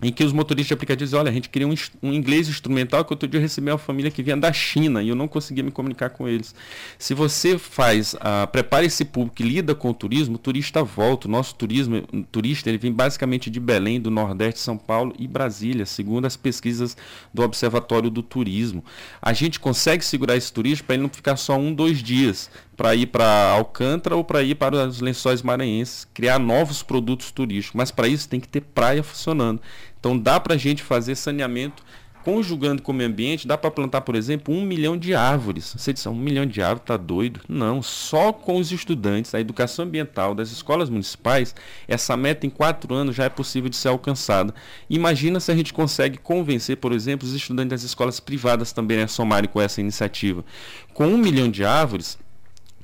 em 0.00 0.12
que 0.12 0.22
os 0.22 0.32
motoristas 0.32 0.68
de 0.68 0.74
aplicativos 0.74 1.10
dizem, 1.10 1.20
olha, 1.20 1.30
a 1.30 1.34
gente 1.34 1.48
queria 1.48 1.66
um, 1.66 1.74
um, 2.02 2.12
inglês 2.12 2.48
instrumental 2.48 3.04
que 3.04 3.12
outro 3.12 3.28
dia 3.28 3.38
eu 3.38 3.42
recebi 3.42 3.70
uma 3.70 3.78
família 3.78 4.10
que 4.10 4.22
vinha 4.22 4.36
da 4.36 4.52
China 4.52 5.02
e 5.02 5.08
eu 5.08 5.16
não 5.16 5.26
conseguia 5.26 5.64
me 5.64 5.72
comunicar 5.72 6.10
com 6.10 6.28
eles. 6.28 6.54
Se 6.98 7.14
você 7.14 7.58
faz, 7.58 8.14
uh, 8.14 8.46
prepara 8.50 8.84
esse 8.84 9.04
público 9.04 9.36
que 9.36 9.42
lida 9.42 9.74
com 9.74 9.90
o 9.90 9.94
turismo, 9.94 10.36
o 10.36 10.38
turista 10.38 10.84
volta. 10.84 11.26
O 11.26 11.30
nosso 11.30 11.54
turismo, 11.56 12.04
o 12.12 12.22
turista, 12.22 12.68
ele 12.68 12.78
vem 12.78 12.92
basicamente 12.92 13.50
de 13.50 13.58
Belém, 13.58 14.00
do 14.00 14.10
Nordeste, 14.10 14.60
São 14.60 14.78
Paulo 14.78 15.12
e 15.18 15.26
Brasília, 15.26 15.84
segundo 15.84 16.26
as 16.26 16.36
pesquisas 16.36 16.96
do 17.34 17.42
Observatório 17.42 18.08
do 18.08 18.22
Turismo. 18.22 18.84
A 19.20 19.32
gente 19.32 19.58
consegue 19.58 20.04
segurar 20.04 20.36
esse 20.36 20.52
turista 20.52 20.84
para 20.84 20.94
ele 20.94 21.02
não 21.02 21.10
ficar 21.10 21.36
só 21.36 21.58
um, 21.58 21.74
dois 21.74 22.02
dias 22.02 22.48
para 22.78 22.94
ir 22.94 23.06
para 23.06 23.50
Alcântara 23.50 24.14
ou 24.14 24.22
para 24.22 24.40
ir 24.40 24.54
para 24.54 24.86
os 24.86 25.00
lençóis 25.00 25.42
maranhenses, 25.42 26.06
criar 26.14 26.38
novos 26.38 26.80
produtos 26.80 27.32
turísticos. 27.32 27.76
Mas 27.76 27.90
para 27.90 28.06
isso 28.06 28.28
tem 28.28 28.38
que 28.38 28.46
ter 28.46 28.60
praia 28.60 29.02
funcionando. 29.02 29.60
Então 29.98 30.16
dá 30.16 30.38
para 30.38 30.54
a 30.54 30.56
gente 30.56 30.80
fazer 30.80 31.16
saneamento 31.16 31.82
conjugando 32.24 32.82
com 32.82 32.92
o 32.92 32.94
meio 32.94 33.08
ambiente, 33.08 33.48
dá 33.48 33.56
para 33.56 33.70
plantar, 33.70 34.02
por 34.02 34.14
exemplo, 34.14 34.54
um 34.54 34.62
milhão 34.62 34.96
de 34.96 35.14
árvores. 35.14 35.74
Você 35.76 35.92
diz, 35.92 36.06
um 36.06 36.14
milhão 36.14 36.46
de 36.46 36.60
árvores, 36.60 36.84
tá 36.84 36.96
doido? 36.96 37.40
Não, 37.48 37.82
só 37.82 38.32
com 38.32 38.58
os 38.58 38.70
estudantes, 38.70 39.34
a 39.34 39.40
educação 39.40 39.84
ambiental 39.84 40.34
das 40.34 40.50
escolas 40.50 40.90
municipais, 40.90 41.54
essa 41.88 42.16
meta 42.16 42.46
em 42.46 42.50
quatro 42.50 42.94
anos 42.94 43.16
já 43.16 43.24
é 43.24 43.28
possível 43.28 43.70
de 43.70 43.76
ser 43.76 43.88
alcançada. 43.88 44.54
Imagina 44.90 45.40
se 45.40 45.50
a 45.50 45.56
gente 45.56 45.72
consegue 45.72 46.18
convencer, 46.18 46.76
por 46.76 46.92
exemplo, 46.92 47.26
os 47.26 47.34
estudantes 47.34 47.70
das 47.70 47.82
escolas 47.82 48.20
privadas 48.20 48.72
também 48.72 49.00
a 49.00 49.08
somarem 49.08 49.48
com 49.48 49.60
essa 49.60 49.80
iniciativa. 49.80 50.44
Com 50.92 51.06
um 51.06 51.16
milhão 51.16 51.50
de 51.50 51.64
árvores, 51.64 52.18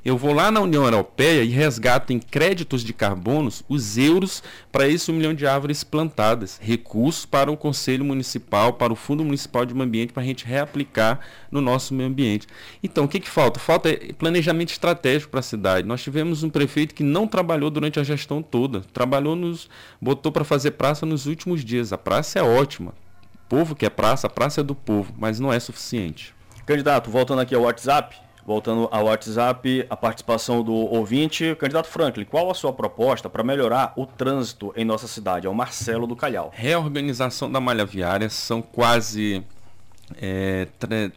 eu 0.05 0.15
vou 0.19 0.33
lá 0.33 0.51
na 0.51 0.61
União 0.61 0.83
Europeia 0.83 1.43
e 1.43 1.47
resgato 1.47 2.13
em 2.13 2.19
créditos 2.19 2.83
de 2.83 2.93
carbonos 2.93 3.63
os 3.67 3.97
euros 3.97 4.43
para 4.71 4.87
esse 4.87 5.09
um 5.09 5.15
milhão 5.15 5.33
de 5.33 5.47
árvores 5.47 5.83
plantadas, 5.83 6.59
recursos 6.61 7.25
para 7.25 7.51
o 7.51 7.57
Conselho 7.57 8.05
Municipal, 8.05 8.73
para 8.73 8.93
o 8.93 8.95
Fundo 8.95 9.25
Municipal 9.25 9.65
de 9.65 9.73
Meio 9.73 9.87
Ambiente, 9.87 10.13
para 10.13 10.21
a 10.21 10.25
gente 10.25 10.45
reaplicar 10.45 11.21
no 11.49 11.59
nosso 11.59 11.91
meio 11.91 12.07
ambiente. 12.07 12.45
Então, 12.83 13.05
o 13.05 13.07
que, 13.07 13.19
que 13.19 13.27
falta? 13.27 13.59
Falta 13.59 13.89
planejamento 14.19 14.69
estratégico 14.69 15.31
para 15.31 15.39
a 15.39 15.43
cidade. 15.43 15.87
Nós 15.87 16.03
tivemos 16.03 16.43
um 16.43 16.51
prefeito 16.51 16.93
que 16.93 17.01
não 17.01 17.27
trabalhou 17.27 17.71
durante 17.71 17.99
a 17.99 18.03
gestão 18.03 18.43
toda, 18.43 18.81
trabalhou 18.93 19.35
nos. 19.35 19.67
botou 19.99 20.31
para 20.31 20.43
fazer 20.43 20.71
praça 20.71 21.03
nos 21.03 21.25
últimos 21.25 21.65
dias. 21.65 21.91
A 21.91 21.97
praça 21.97 22.37
é 22.37 22.43
ótima. 22.43 22.93
O 23.33 23.49
povo 23.49 23.75
quer 23.75 23.89
praça, 23.89 24.27
a 24.27 24.29
praça 24.29 24.61
é 24.61 24.63
do 24.63 24.75
povo, 24.75 25.15
mas 25.17 25.39
não 25.39 25.51
é 25.51 25.59
suficiente. 25.59 26.35
Candidato, 26.63 27.09
voltando 27.09 27.41
aqui 27.41 27.55
ao 27.55 27.63
WhatsApp, 27.63 28.24
Voltando 28.45 28.87
ao 28.91 29.05
WhatsApp, 29.05 29.87
a 29.89 29.97
participação 29.97 30.61
do 30.61 30.73
ouvinte. 30.73 31.55
Candidato 31.55 31.87
Franklin, 31.87 32.25
qual 32.25 32.51
a 32.51 32.53
sua 32.53 32.71
proposta 32.71 33.27
para 33.27 33.43
melhorar 33.43 33.93
o 33.95 34.05
trânsito 34.05 34.71
em 34.75 34.85
nossa 34.85 35.07
cidade? 35.07 35.47
É 35.47 35.49
o 35.49 35.55
Marcelo 35.55 36.05
do 36.05 36.15
Calhau. 36.15 36.51
Reorganização 36.53 37.51
da 37.51 37.59
malha 37.59 37.85
viária, 37.85 38.29
são 38.29 38.61
quase 38.61 39.43
é, 40.21 40.67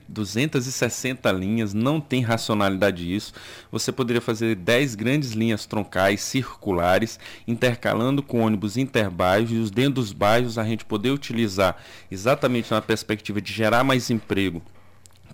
260 0.09 1.31
linhas, 1.33 1.75
não 1.75 2.01
tem 2.01 2.23
racionalidade 2.23 3.15
isso. 3.15 3.35
Você 3.71 3.93
poderia 3.93 4.23
fazer 4.23 4.55
10 4.57 4.95
grandes 4.95 5.33
linhas 5.33 5.67
troncais 5.67 6.23
circulares, 6.23 7.21
intercalando 7.47 8.23
com 8.23 8.41
ônibus 8.41 8.79
interbairros, 8.79 9.53
os 9.53 9.71
dentro 9.71 9.95
dos 9.95 10.13
bairros 10.13 10.57
a 10.57 10.65
gente 10.65 10.85
poder 10.85 11.11
utilizar 11.11 11.77
exatamente 12.11 12.71
na 12.71 12.81
perspectiva 12.81 13.41
de 13.41 13.53
gerar 13.53 13.85
mais 13.85 14.09
emprego 14.09 14.63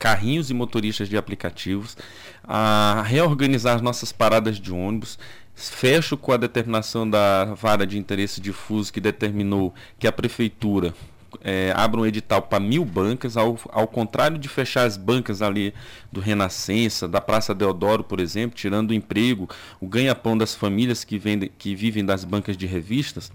carrinhos 0.04 0.50
e 0.50 0.54
motoristas 0.54 1.08
de 1.08 1.16
aplicativos, 1.16 1.96
a 2.46 3.02
reorganizar 3.06 3.82
nossas 3.82 4.12
paradas 4.12 4.60
de 4.60 4.70
ônibus. 4.70 5.18
Fecho 5.54 6.14
com 6.14 6.30
a 6.30 6.36
determinação 6.36 7.08
da 7.08 7.54
vara 7.54 7.86
de 7.86 7.96
interesse 7.96 8.38
difuso 8.38 8.92
que 8.92 9.00
determinou 9.00 9.72
que 9.98 10.06
a 10.06 10.12
prefeitura 10.12 10.92
é, 11.42 11.72
abra 11.74 12.00
um 12.00 12.04
edital 12.04 12.42
para 12.42 12.60
mil 12.60 12.84
bancas, 12.84 13.34
ao, 13.34 13.58
ao 13.70 13.88
contrário 13.88 14.36
de 14.36 14.46
fechar 14.46 14.84
as 14.84 14.98
bancas 14.98 15.40
ali 15.40 15.72
do 16.12 16.20
Renascença, 16.20 17.08
da 17.08 17.20
Praça 17.22 17.54
Deodoro, 17.54 18.04
por 18.04 18.20
exemplo, 18.20 18.54
tirando 18.54 18.90
o 18.90 18.94
emprego, 18.94 19.48
o 19.80 19.86
ganha-pão 19.86 20.36
das 20.36 20.54
famílias 20.54 21.02
que, 21.02 21.16
vendem, 21.16 21.50
que 21.56 21.74
vivem 21.74 22.04
das 22.04 22.24
bancas 22.24 22.58
de 22.58 22.66
revistas 22.66 23.32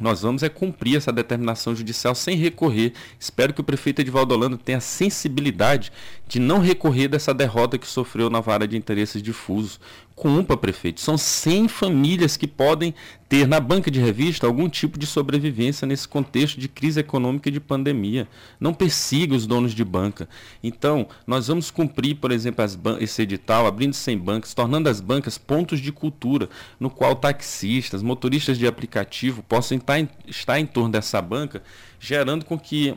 nós 0.00 0.22
vamos 0.22 0.42
é 0.42 0.48
cumprir 0.48 0.96
essa 0.96 1.12
determinação 1.12 1.74
judicial 1.74 2.14
sem 2.14 2.36
recorrer. 2.36 2.92
Espero 3.18 3.52
que 3.52 3.60
o 3.60 3.64
prefeito 3.64 4.00
Edvaldo 4.00 4.34
Holanda 4.34 4.56
tenha 4.56 4.80
sensibilidade 4.80 5.92
de 6.26 6.38
não 6.38 6.58
recorrer 6.58 7.08
dessa 7.08 7.34
derrota 7.34 7.78
que 7.78 7.86
sofreu 7.86 8.30
na 8.30 8.40
vara 8.40 8.66
de 8.66 8.76
interesses 8.76 9.22
difusos. 9.22 9.78
Cumpra, 10.20 10.54
prefeito. 10.54 11.00
São 11.00 11.16
100 11.16 11.66
famílias 11.68 12.36
que 12.36 12.46
podem 12.46 12.94
ter 13.26 13.48
na 13.48 13.58
banca 13.58 13.90
de 13.90 13.98
revista 13.98 14.46
algum 14.46 14.68
tipo 14.68 14.98
de 14.98 15.06
sobrevivência 15.06 15.86
nesse 15.86 16.06
contexto 16.06 16.60
de 16.60 16.68
crise 16.68 17.00
econômica 17.00 17.48
e 17.48 17.52
de 17.52 17.58
pandemia. 17.58 18.28
Não 18.60 18.74
persiga 18.74 19.34
os 19.34 19.46
donos 19.46 19.72
de 19.72 19.82
banca. 19.82 20.28
Então, 20.62 21.08
nós 21.26 21.48
vamos 21.48 21.70
cumprir, 21.70 22.16
por 22.16 22.32
exemplo, 22.32 22.62
esse 23.00 23.22
edital, 23.22 23.66
abrindo 23.66 23.94
100 23.94 24.18
bancas, 24.18 24.52
tornando 24.52 24.90
as 24.90 25.00
bancas 25.00 25.38
pontos 25.38 25.80
de 25.80 25.90
cultura, 25.90 26.50
no 26.78 26.90
qual 26.90 27.16
taxistas, 27.16 28.02
motoristas 28.02 28.58
de 28.58 28.66
aplicativo 28.66 29.42
possam 29.44 29.78
estar 29.78 29.98
em, 29.98 30.06
estar 30.26 30.60
em 30.60 30.66
torno 30.66 30.90
dessa 30.90 31.22
banca, 31.22 31.62
gerando 31.98 32.44
com 32.44 32.58
que 32.58 32.94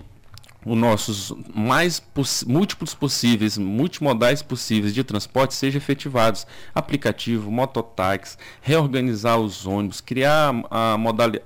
os 0.66 0.78
nossos 0.78 1.34
mais 1.54 2.02
múltiplos 2.46 2.94
possíveis, 2.94 3.58
multimodais 3.58 4.42
possíveis 4.42 4.94
de 4.94 5.04
transporte 5.04 5.54
sejam 5.54 5.78
efetivados. 5.78 6.48
Aplicativo, 6.74 7.52
mototáxi, 7.52 8.38
reorganizar 8.62 9.40
os 9.40 9.66
ônibus, 9.66 10.02
criar 10.02 10.54
a 10.70 10.98
modali 10.98 11.42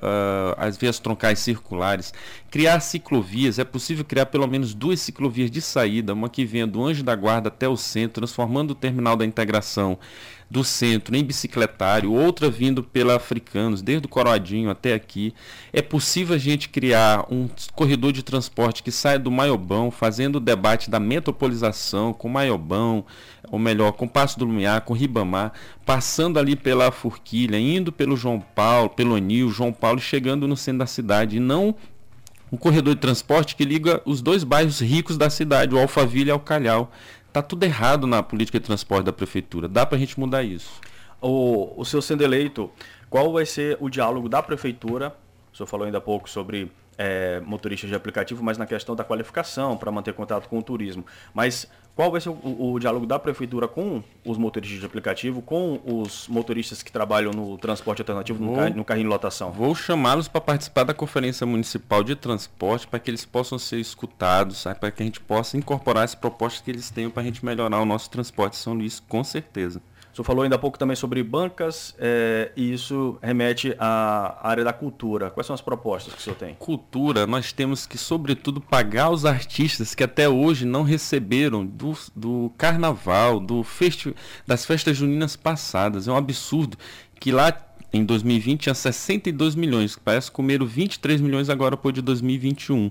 as 0.57 0.77
vias 0.77 0.99
troncais 0.99 1.39
circulares, 1.39 2.13
criar 2.51 2.79
ciclovias. 2.79 3.59
É 3.59 3.63
possível 3.63 4.05
criar 4.05 4.27
pelo 4.27 4.47
menos 4.47 4.73
duas 4.73 4.99
ciclovias 4.99 5.49
de 5.49 5.61
saída, 5.61 6.13
uma 6.13 6.29
que 6.29 6.45
venha 6.45 6.67
do 6.67 6.83
Anjo 6.83 7.03
da 7.03 7.15
Guarda 7.15 7.49
até 7.49 7.67
o 7.67 7.77
centro, 7.77 8.21
transformando 8.21 8.71
o 8.71 8.75
terminal 8.75 9.15
da 9.15 9.25
integração 9.25 9.97
do 10.49 10.63
centro 10.63 11.15
em 11.15 11.23
bicicletário, 11.23 12.13
outra 12.13 12.49
vindo 12.49 12.81
pela 12.81 13.15
Africanos, 13.15 13.81
desde 13.81 14.05
o 14.05 14.09
Coroadinho 14.09 14.69
até 14.69 14.93
aqui. 14.93 15.33
É 15.73 15.81
possível 15.81 16.35
a 16.35 16.39
gente 16.39 16.69
criar 16.69 17.25
um 17.29 17.49
corredor 17.73 18.13
de 18.13 18.23
transporte 18.23 18.81
que 18.81 18.91
saia 18.91 19.19
do 19.19 19.29
Maiobão, 19.29 19.91
fazendo 19.91 20.37
o 20.37 20.39
debate 20.39 20.89
da 20.89 20.99
metropolização 20.99 22.13
com 22.13 22.29
Maiobão, 22.29 23.05
ou 23.51 23.59
melhor, 23.59 23.91
com 23.93 24.07
Passo 24.07 24.39
do 24.39 24.45
Lumiar, 24.45 24.81
com 24.81 24.93
Ribamar, 24.93 25.51
passando 25.85 26.39
ali 26.39 26.55
pela 26.55 26.91
Forquilha, 26.91 27.59
indo 27.59 27.91
pelo 27.91 28.15
João 28.15 28.39
Paulo, 28.39 28.89
pelo 28.89 29.15
Anil, 29.15 29.49
João 29.49 29.73
Paulo, 29.73 29.99
chegando 29.99 30.47
no 30.47 30.55
centro 30.55 30.79
da 30.79 30.85
cidade, 30.85 31.37
e 31.37 31.39
não 31.39 31.75
um 32.51 32.55
corredor 32.55 32.95
de 32.95 33.01
transporte 33.01 33.55
que 33.55 33.65
liga 33.65 34.01
os 34.05 34.21
dois 34.21 34.43
bairros 34.43 34.79
ricos 34.79 35.17
da 35.17 35.29
cidade, 35.29 35.75
o 35.75 35.79
Alphaville 35.79 36.29
e 36.29 36.33
o 36.33 36.39
Calhau. 36.39 36.91
Está 37.37 37.49
tudo 37.49 37.65
errado 37.65 38.07
na 38.07 38.23
política 38.23 38.59
de 38.59 38.65
transporte 38.65 39.05
da 39.05 39.13
prefeitura. 39.13 39.67
Dá 39.67 39.85
para 39.85 39.95
a 39.95 39.99
gente 39.99 40.19
mudar 40.19 40.41
isso. 40.41 40.71
O, 41.21 41.79
o 41.79 41.85
seu 41.85 42.01
sendo 42.01 42.23
eleito, 42.23 42.71
qual 43.11 43.31
vai 43.31 43.45
ser 43.45 43.77
o 43.79 43.89
diálogo 43.89 44.27
da 44.27 44.41
prefeitura? 44.41 45.15
O 45.53 45.55
senhor 45.55 45.67
falou 45.67 45.85
ainda 45.85 45.99
há 45.99 46.01
pouco 46.01 46.27
sobre 46.27 46.71
é, 46.97 47.41
motoristas 47.45 47.89
de 47.89 47.95
aplicativo, 47.95 48.43
mas 48.43 48.57
na 48.57 48.65
questão 48.65 48.95
da 48.95 49.03
qualificação 49.03 49.77
para 49.77 49.91
manter 49.91 50.13
contato 50.13 50.49
com 50.49 50.57
o 50.57 50.63
turismo. 50.63 51.05
Mas 51.33 51.67
qual 51.95 52.11
vai 52.11 52.21
ser 52.21 52.29
o, 52.29 52.73
o, 52.73 52.79
diálogo 52.79 53.05
da 53.05 53.17
prefeitura 53.17 53.67
com 53.67 54.03
os 54.23 54.37
motoristas 54.37 54.79
de 54.79 54.85
aplicativo, 54.85 55.41
com 55.41 55.79
os 55.83 56.27
motoristas 56.27 56.83
que 56.83 56.91
trabalham 56.91 57.31
no 57.31 57.57
transporte 57.57 58.01
alternativo, 58.01 58.37
vou, 58.37 58.49
no, 58.49 58.55
carrinho, 58.55 58.77
no 58.77 58.85
carrinho 58.85 59.05
de 59.05 59.09
lotação? 59.09 59.51
Vou 59.51 59.73
chamá-los 59.73 60.27
para 60.27 60.41
participar 60.41 60.83
da 60.83 60.93
Conferência 60.93 61.45
Municipal 61.45 62.03
de 62.03 62.15
Transporte 62.15 62.87
para 62.87 62.99
que 62.99 63.09
eles 63.09 63.25
possam 63.25 63.57
ser 63.57 63.79
escutados, 63.79 64.63
para 64.79 64.91
que 64.91 65.01
a 65.01 65.05
gente 65.05 65.19
possa 65.19 65.57
incorporar 65.57 66.03
as 66.03 66.13
propostas 66.13 66.61
que 66.61 66.69
eles 66.71 66.89
tenham 66.89 67.09
para 67.09 67.23
a 67.23 67.25
gente 67.25 67.43
melhorar 67.43 67.79
o 67.79 67.85
nosso 67.85 68.09
transporte 68.09 68.57
São 68.57 68.73
Luís, 68.73 68.99
com 68.99 69.23
certeza. 69.23 69.81
Senhor 70.17 70.25
falou 70.25 70.43
ainda 70.43 70.55
há 70.55 70.59
pouco 70.59 70.79
também 70.79 70.95
sobre 70.95 71.21
bancas, 71.21 71.93
é, 71.99 72.51
e 72.55 72.73
isso 72.73 73.19
remete 73.21 73.75
à 73.77 74.39
área 74.41 74.63
da 74.63 74.73
cultura. 74.73 75.29
Quais 75.29 75.45
são 75.45 75.53
as 75.53 75.61
propostas 75.61 76.11
que 76.11 76.19
o 76.19 76.23
senhor 76.23 76.35
tem? 76.35 76.55
Cultura, 76.55 77.27
nós 77.27 77.51
temos 77.53 77.85
que, 77.85 77.99
sobretudo, 77.99 78.59
pagar 78.59 79.11
os 79.11 79.25
artistas 79.25 79.93
que 79.93 80.03
até 80.03 80.27
hoje 80.27 80.65
não 80.65 80.81
receberam 80.81 81.63
do, 81.63 81.95
do 82.15 82.51
carnaval, 82.57 83.39
do 83.39 83.63
festi 83.63 84.15
das 84.47 84.65
festas 84.65 84.97
juninas 84.97 85.35
passadas. 85.35 86.07
É 86.07 86.11
um 86.11 86.17
absurdo 86.17 86.77
que 87.19 87.31
lá 87.31 87.55
em 87.93 88.03
2020 88.03 88.61
tinha 88.61 88.73
62 88.73 89.55
milhões, 89.55 89.97
parece 90.03 90.29
que 90.29 90.35
comeram 90.35 90.65
23 90.65 91.21
milhões 91.21 91.49
agora 91.49 91.77
por 91.77 91.93
de 91.93 92.01
2021. 92.01 92.89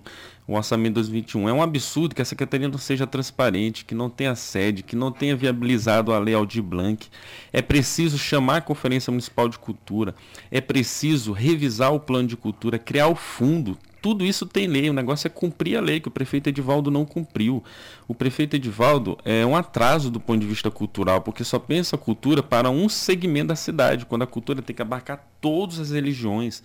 O 0.48 0.54
orçamento 0.54 0.90
de 0.90 0.94
2021 0.94 1.48
é 1.48 1.52
um 1.52 1.60
absurdo 1.60 2.14
que 2.14 2.22
a 2.22 2.24
secretaria 2.24 2.68
não 2.68 2.78
seja 2.78 3.04
transparente, 3.04 3.84
que 3.84 3.96
não 3.96 4.08
tenha 4.08 4.36
sede, 4.36 4.84
que 4.84 4.94
não 4.94 5.10
tenha 5.10 5.34
viabilizado 5.34 6.12
a 6.12 6.18
lei 6.20 6.34
Aldir 6.34 6.62
Blanc. 6.62 7.08
É 7.52 7.60
preciso 7.60 8.16
chamar 8.16 8.58
a 8.58 8.60
Conferência 8.60 9.10
Municipal 9.10 9.48
de 9.48 9.58
Cultura, 9.58 10.14
é 10.48 10.60
preciso 10.60 11.32
revisar 11.32 11.92
o 11.92 11.98
plano 11.98 12.28
de 12.28 12.36
cultura, 12.36 12.78
criar 12.78 13.08
o 13.08 13.16
fundo, 13.16 13.76
tudo 14.06 14.24
isso 14.24 14.46
tem 14.46 14.68
lei, 14.68 14.88
o 14.88 14.92
negócio 14.92 15.26
é 15.26 15.28
cumprir 15.28 15.76
a 15.76 15.80
lei, 15.80 15.98
que 15.98 16.06
o 16.06 16.12
prefeito 16.12 16.48
Edivaldo 16.48 16.92
não 16.92 17.04
cumpriu. 17.04 17.64
O 18.06 18.14
prefeito 18.14 18.54
Edivaldo 18.54 19.18
é 19.24 19.44
um 19.44 19.56
atraso 19.56 20.12
do 20.12 20.20
ponto 20.20 20.38
de 20.38 20.46
vista 20.46 20.70
cultural, 20.70 21.22
porque 21.22 21.42
só 21.42 21.58
pensa 21.58 21.96
a 21.96 21.98
cultura 21.98 22.40
para 22.40 22.70
um 22.70 22.88
segmento 22.88 23.48
da 23.48 23.56
cidade, 23.56 24.06
quando 24.06 24.22
a 24.22 24.26
cultura 24.28 24.62
tem 24.62 24.76
que 24.76 24.80
abarcar 24.80 25.26
todas 25.40 25.80
as 25.80 25.90
religiões, 25.90 26.62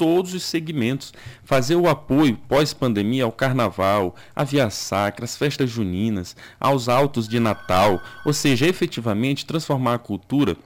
todos 0.00 0.32
os 0.32 0.42
segmentos. 0.42 1.12
Fazer 1.44 1.76
o 1.76 1.86
apoio 1.86 2.34
pós-pandemia 2.48 3.24
ao 3.24 3.30
carnaval, 3.30 4.16
à 4.34 4.44
via 4.44 4.70
sacra, 4.70 5.26
às 5.26 5.36
festas 5.36 5.68
juninas, 5.68 6.34
aos 6.58 6.88
autos 6.88 7.28
de 7.28 7.38
Natal, 7.38 8.02
ou 8.24 8.32
seja, 8.32 8.66
efetivamente 8.66 9.44
transformar 9.44 9.96
a 9.96 9.98
cultura 9.98 10.56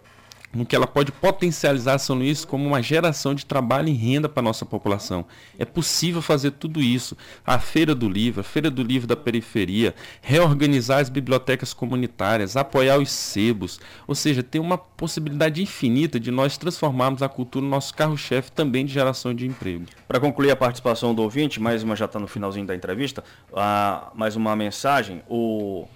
no 0.54 0.64
que 0.64 0.76
ela 0.76 0.86
pode 0.86 1.10
potencializar 1.12 1.98
São 1.98 2.16
Luís 2.16 2.44
como 2.44 2.66
uma 2.66 2.82
geração 2.82 3.34
de 3.34 3.44
trabalho 3.44 3.88
e 3.88 3.92
renda 3.92 4.28
para 4.28 4.40
a 4.40 4.44
nossa 4.44 4.64
população. 4.64 5.24
É 5.58 5.64
possível 5.64 6.22
fazer 6.22 6.52
tudo 6.52 6.80
isso. 6.80 7.16
A 7.44 7.58
Feira 7.58 7.94
do 7.94 8.08
Livro, 8.08 8.40
a 8.40 8.44
Feira 8.44 8.70
do 8.70 8.82
Livro 8.82 9.06
da 9.06 9.16
Periferia, 9.16 9.94
reorganizar 10.22 11.00
as 11.00 11.08
bibliotecas 11.08 11.72
comunitárias, 11.72 12.56
apoiar 12.56 12.98
os 12.98 13.10
sebos, 13.10 13.80
ou 14.06 14.14
seja, 14.14 14.42
tem 14.42 14.60
uma 14.60 14.78
possibilidade 14.78 15.62
infinita 15.62 16.20
de 16.20 16.30
nós 16.30 16.56
transformarmos 16.56 17.22
a 17.22 17.28
cultura 17.28 17.64
no 17.64 17.70
nosso 17.70 17.94
carro-chefe 17.94 18.52
também 18.52 18.86
de 18.86 18.92
geração 18.92 19.34
de 19.34 19.46
emprego. 19.46 19.84
Para 20.06 20.20
concluir 20.20 20.50
a 20.50 20.56
participação 20.56 21.14
do 21.14 21.22
ouvinte, 21.22 21.60
mais 21.60 21.82
uma 21.82 21.96
já 21.96 22.04
está 22.04 22.18
no 22.18 22.26
finalzinho 22.26 22.66
da 22.66 22.74
entrevista, 22.74 23.24
uh, 23.52 24.10
mais 24.14 24.36
uma 24.36 24.54
mensagem. 24.54 25.22
O 25.28 25.86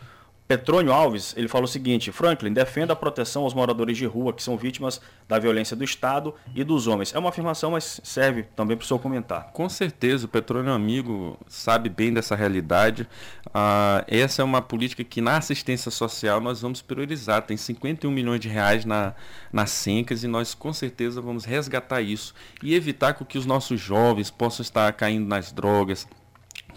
Petrônio 0.48 0.90
Alves, 0.90 1.34
ele 1.37 1.46
falou 1.46 1.66
o 1.66 1.68
seguinte: 1.68 2.11
Franklin, 2.11 2.54
defenda 2.54 2.94
a 2.94 2.96
proteção 2.96 3.42
aos 3.42 3.52
moradores 3.52 3.98
de 3.98 4.06
rua 4.06 4.32
que 4.32 4.42
são 4.42 4.56
vítimas 4.56 4.98
da 5.28 5.38
violência 5.38 5.76
do 5.76 5.84
Estado 5.84 6.34
e 6.54 6.64
dos 6.64 6.87
homens. 6.87 7.14
É 7.14 7.18
uma 7.18 7.28
afirmação, 7.28 7.72
mas 7.72 8.00
serve 8.02 8.44
também 8.56 8.74
para 8.74 8.82
o 8.82 8.87
senhor 8.87 8.98
comentar. 8.98 9.50
Com 9.52 9.68
certeza, 9.68 10.24
o 10.24 10.28
Petrônio 10.28 10.72
amigo 10.72 11.38
sabe 11.46 11.90
bem 11.90 12.14
dessa 12.14 12.34
realidade. 12.34 13.06
Ah, 13.52 14.02
essa 14.08 14.40
é 14.40 14.44
uma 14.44 14.62
política 14.62 15.04
que 15.04 15.20
na 15.20 15.37
assistência 15.37 15.90
social 15.90 16.40
nós 16.40 16.62
vamos 16.62 16.80
priorizar. 16.80 17.42
Tem 17.42 17.56
51 17.56 18.11
milhões 18.11 18.40
de 18.40 18.48
reais 18.48 18.87
na, 18.87 19.14
nas 19.52 19.70
Sencas 19.70 20.24
e 20.24 20.28
nós 20.28 20.54
com 20.54 20.72
certeza 20.72 21.20
vamos 21.20 21.44
resgatar 21.44 22.00
isso 22.00 22.34
e 22.62 22.74
evitar 22.74 23.12
que 23.12 23.37
os 23.37 23.44
nossos 23.44 23.78
jovens 23.78 24.30
possam 24.30 24.62
estar 24.62 24.90
caindo 24.94 25.28
nas 25.28 25.52
drogas, 25.52 26.06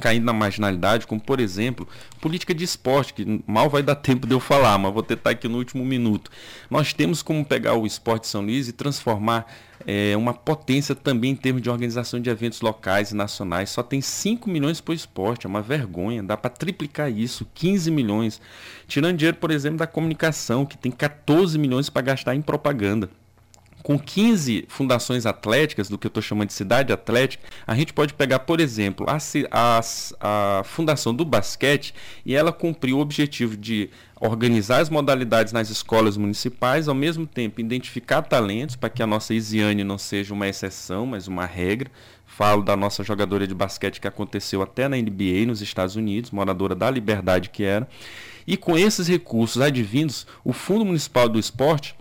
caindo 0.01 0.25
na 0.25 0.33
marginalidade, 0.33 1.07
como 1.07 1.21
por 1.21 1.39
exemplo, 1.39 1.87
política 2.19 2.53
de 2.53 2.65
esporte, 2.65 3.13
que 3.13 3.41
mal 3.47 3.69
vai 3.69 3.81
dar 3.81 3.95
tempo 3.95 4.27
de 4.27 4.33
eu 4.33 4.39
falar, 4.39 4.77
mas 4.77 4.93
vou 4.93 5.03
tentar 5.03 5.29
aqui 5.29 5.47
no 5.47 5.57
último 5.57 5.85
minuto. 5.85 6.29
Nós 6.69 6.91
temos 6.91 7.21
como 7.21 7.45
pegar 7.45 7.75
o 7.75 7.85
esporte 7.85 8.23
de 8.23 8.27
São 8.27 8.41
Luís 8.41 8.67
e 8.67 8.73
transformar 8.73 9.45
é, 9.87 10.17
uma 10.17 10.33
potência 10.33 10.93
também 10.93 11.31
em 11.31 11.35
termos 11.35 11.61
de 11.61 11.69
organização 11.69 12.19
de 12.19 12.29
eventos 12.29 12.61
locais 12.61 13.11
e 13.11 13.15
nacionais. 13.15 13.69
Só 13.69 13.81
tem 13.81 14.01
5 14.01 14.49
milhões 14.49 14.81
para 14.81 14.91
o 14.91 14.95
esporte, 14.95 15.45
é 15.45 15.49
uma 15.49 15.61
vergonha, 15.61 16.21
dá 16.21 16.35
para 16.35 16.49
triplicar 16.49 17.11
isso, 17.11 17.47
15 17.53 17.89
milhões. 17.91 18.41
Tirando 18.87 19.17
dinheiro, 19.17 19.37
por 19.37 19.51
exemplo, 19.51 19.77
da 19.77 19.87
comunicação, 19.87 20.65
que 20.65 20.77
tem 20.77 20.91
14 20.91 21.57
milhões 21.57 21.89
para 21.89 22.01
gastar 22.01 22.35
em 22.35 22.41
propaganda 22.41 23.09
com 23.81 23.97
15 23.97 24.65
fundações 24.67 25.25
atléticas, 25.25 25.89
do 25.89 25.97
que 25.97 26.07
eu 26.07 26.09
estou 26.09 26.21
chamando 26.21 26.47
de 26.47 26.53
cidade 26.53 26.93
atlética, 26.93 27.43
a 27.65 27.75
gente 27.75 27.93
pode 27.93 28.13
pegar, 28.13 28.39
por 28.39 28.59
exemplo, 28.59 29.05
a, 29.09 29.17
a, 29.51 29.79
a 30.59 30.63
fundação 30.63 31.13
do 31.13 31.25
basquete 31.25 31.93
e 32.25 32.35
ela 32.35 32.51
cumpriu 32.51 32.97
o 32.97 33.01
objetivo 33.01 33.57
de 33.57 33.89
organizar 34.19 34.79
as 34.79 34.89
modalidades 34.89 35.51
nas 35.51 35.69
escolas 35.69 36.15
municipais, 36.15 36.87
ao 36.87 36.93
mesmo 36.93 37.25
tempo 37.25 37.59
identificar 37.59 38.21
talentos 38.21 38.75
para 38.75 38.89
que 38.89 39.01
a 39.01 39.07
nossa 39.07 39.33
Isiane 39.33 39.83
não 39.83 39.97
seja 39.97 40.33
uma 40.33 40.47
exceção, 40.47 41.05
mas 41.05 41.27
uma 41.27 41.45
regra. 41.45 41.89
Falo 42.25 42.63
da 42.63 42.77
nossa 42.77 43.03
jogadora 43.03 43.45
de 43.45 43.53
basquete 43.53 43.99
que 43.99 44.07
aconteceu 44.07 44.61
até 44.61 44.87
na 44.87 44.95
NBA 44.95 45.45
nos 45.47 45.61
Estados 45.61 45.95
Unidos, 45.95 46.31
moradora 46.31 46.73
da 46.73 46.89
Liberdade 46.89 47.49
que 47.49 47.63
era. 47.63 47.87
E 48.47 48.55
com 48.55 48.77
esses 48.77 49.07
recursos 49.07 49.61
advindos, 49.61 50.25
o 50.43 50.53
Fundo 50.53 50.85
Municipal 50.85 51.27
do 51.27 51.37
Esporte 51.37 51.95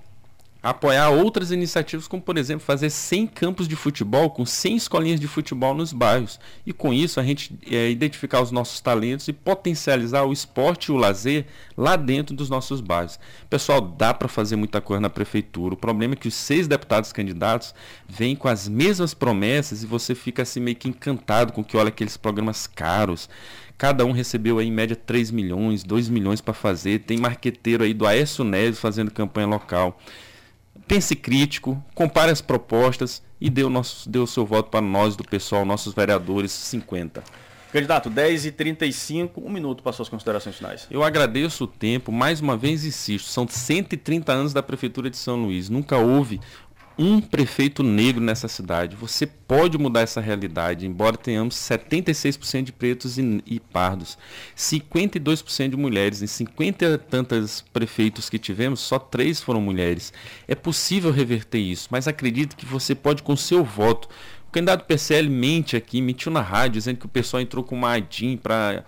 apoiar 0.63 1.09
outras 1.11 1.51
iniciativas, 1.51 2.07
como 2.07 2.23
por 2.23 2.37
exemplo 2.37 2.65
fazer 2.65 2.91
100 2.91 3.27
campos 3.29 3.67
de 3.67 3.75
futebol 3.77 4.31
com 4.31 4.45
100 4.45 4.77
escolinhas 4.77 5.21
de 5.21 5.27
futebol 5.27 5.75
nos 5.75 5.93
bairros. 5.93 6.39
E 6.67 6.73
com 6.73 6.93
isso 6.93 7.19
a 7.19 7.23
gente 7.23 7.59
é, 7.71 7.91
identificar 7.91 8.43
os 8.43 8.51
nossos 8.51 8.81
talentos 8.81 9.27
e 9.29 9.33
potencializar 9.33 10.25
o 10.25 10.33
esporte 10.33 10.87
e 10.87 10.93
o 10.93 10.97
lazer 10.97 11.47
lá 11.77 11.97
dentro 11.97 12.35
dos 12.35 12.51
nossos 12.51 12.81
bairros. 12.81 13.19
Pessoal, 13.49 13.81
dá 13.81 14.13
para 14.13 14.29
fazer 14.29 14.57
muita 14.57 14.81
coisa 14.81 15.01
na 15.01 15.11
prefeitura. 15.11 15.75
O 15.75 15.79
problema 15.79 16.15
é 16.15 16.17
que 16.17 16.29
os 16.29 16.35
seis 16.35 16.69
deputados 16.69 17.13
candidatos 17.13 17.75
vêm 18.07 18.37
com 18.37 18.49
as 18.49 18.69
mesmas 18.69 19.15
promessas 19.15 19.83
e 19.83 19.87
você 19.87 20.15
fica 20.15 20.43
assim 20.43 20.61
meio 20.61 20.77
que 20.77 20.89
encantado 20.89 21.53
com 21.53 21.65
que 21.65 21.77
olha 21.77 21.89
aqueles 21.89 22.17
programas 22.17 22.67
caros. 22.67 23.31
Cada 23.79 24.05
um 24.05 24.13
recebeu 24.13 24.59
aí 24.59 24.67
em 24.67 24.73
média 24.73 24.95
3 24.95 25.31
milhões, 25.31 25.83
2 25.83 26.11
milhões 26.11 26.43
para 26.43 26.53
fazer. 26.53 26.99
Tem 26.99 27.17
marqueteiro 27.17 27.83
aí 27.83 27.95
do 27.95 28.07
Aécio 28.07 28.45
Neves 28.45 28.79
fazendo 28.79 29.11
campanha 29.11 29.47
local 29.47 29.99
pense 30.91 31.15
crítico, 31.15 31.81
compare 31.95 32.33
as 32.33 32.41
propostas 32.41 33.23
e 33.41 33.49
dê 33.49 33.63
o, 33.63 33.71
nosso, 33.71 34.11
dê 34.11 34.19
o 34.19 34.27
seu 34.27 34.45
voto 34.45 34.71
para 34.71 34.81
nós 34.81 35.15
do 35.15 35.23
pessoal, 35.23 35.65
nossos 35.65 35.95
vereadores 35.95 36.51
50. 36.51 37.23
Candidato, 37.73 38.11
10 38.11 38.47
e 38.47 38.51
35 38.51 39.41
um 39.41 39.49
minuto 39.49 39.85
para 39.85 39.93
suas 39.93 40.09
considerações 40.09 40.57
finais. 40.57 40.89
Eu 40.91 41.05
agradeço 41.05 41.63
o 41.63 41.67
tempo, 41.69 42.11
mais 42.11 42.41
uma 42.41 42.57
vez 42.57 42.85
insisto, 42.85 43.29
são 43.29 43.47
130 43.47 44.33
anos 44.33 44.53
da 44.53 44.65
Prefeitura 44.65 45.09
de 45.09 45.17
São 45.17 45.41
Luís. 45.41 45.69
Nunca 45.69 45.97
houve 45.97 46.41
um 47.03 47.19
prefeito 47.19 47.83
negro 47.83 48.23
nessa 48.23 48.47
cidade. 48.47 48.95
Você 48.95 49.27
pode 49.27 49.79
mudar 49.79 50.03
essa 50.03 50.21
realidade, 50.21 50.87
embora 50.87 51.17
tenhamos 51.17 51.55
76% 51.55 52.65
de 52.65 52.73
pretos 52.73 53.17
e, 53.17 53.43
e 53.47 53.59
pardos, 53.59 54.19
52% 54.55 55.71
de 55.71 55.77
mulheres. 55.79 56.21
Em 56.21 56.27
50 56.27 56.85
e 56.85 56.99
tantas 56.99 57.63
prefeitos 57.73 58.29
que 58.29 58.39
tivemos, 58.39 58.81
só 58.81 58.99
três 58.99 59.41
foram 59.41 59.63
mulheres. 59.63 60.13
É 60.47 60.55
possível 60.55 61.11
reverter 61.11 61.59
isso, 61.59 61.89
mas 61.91 62.07
acredito 62.07 62.55
que 62.55 62.67
você 62.67 62.95
pode, 62.95 63.23
com 63.23 63.35
seu 63.35 63.65
voto, 63.65 64.07
o 64.47 64.53
candidato 64.53 64.85
PCL 64.85 65.31
mente 65.31 65.77
aqui, 65.77 66.03
mentiu 66.03 66.31
na 66.31 66.43
rádio, 66.43 66.73
dizendo 66.73 66.99
que 66.99 67.07
o 67.07 67.09
pessoal 67.09 67.41
entrou 67.41 67.65
com 67.65 67.77
uma 67.77 67.95
ADIM 67.95 68.37
para 68.37 68.85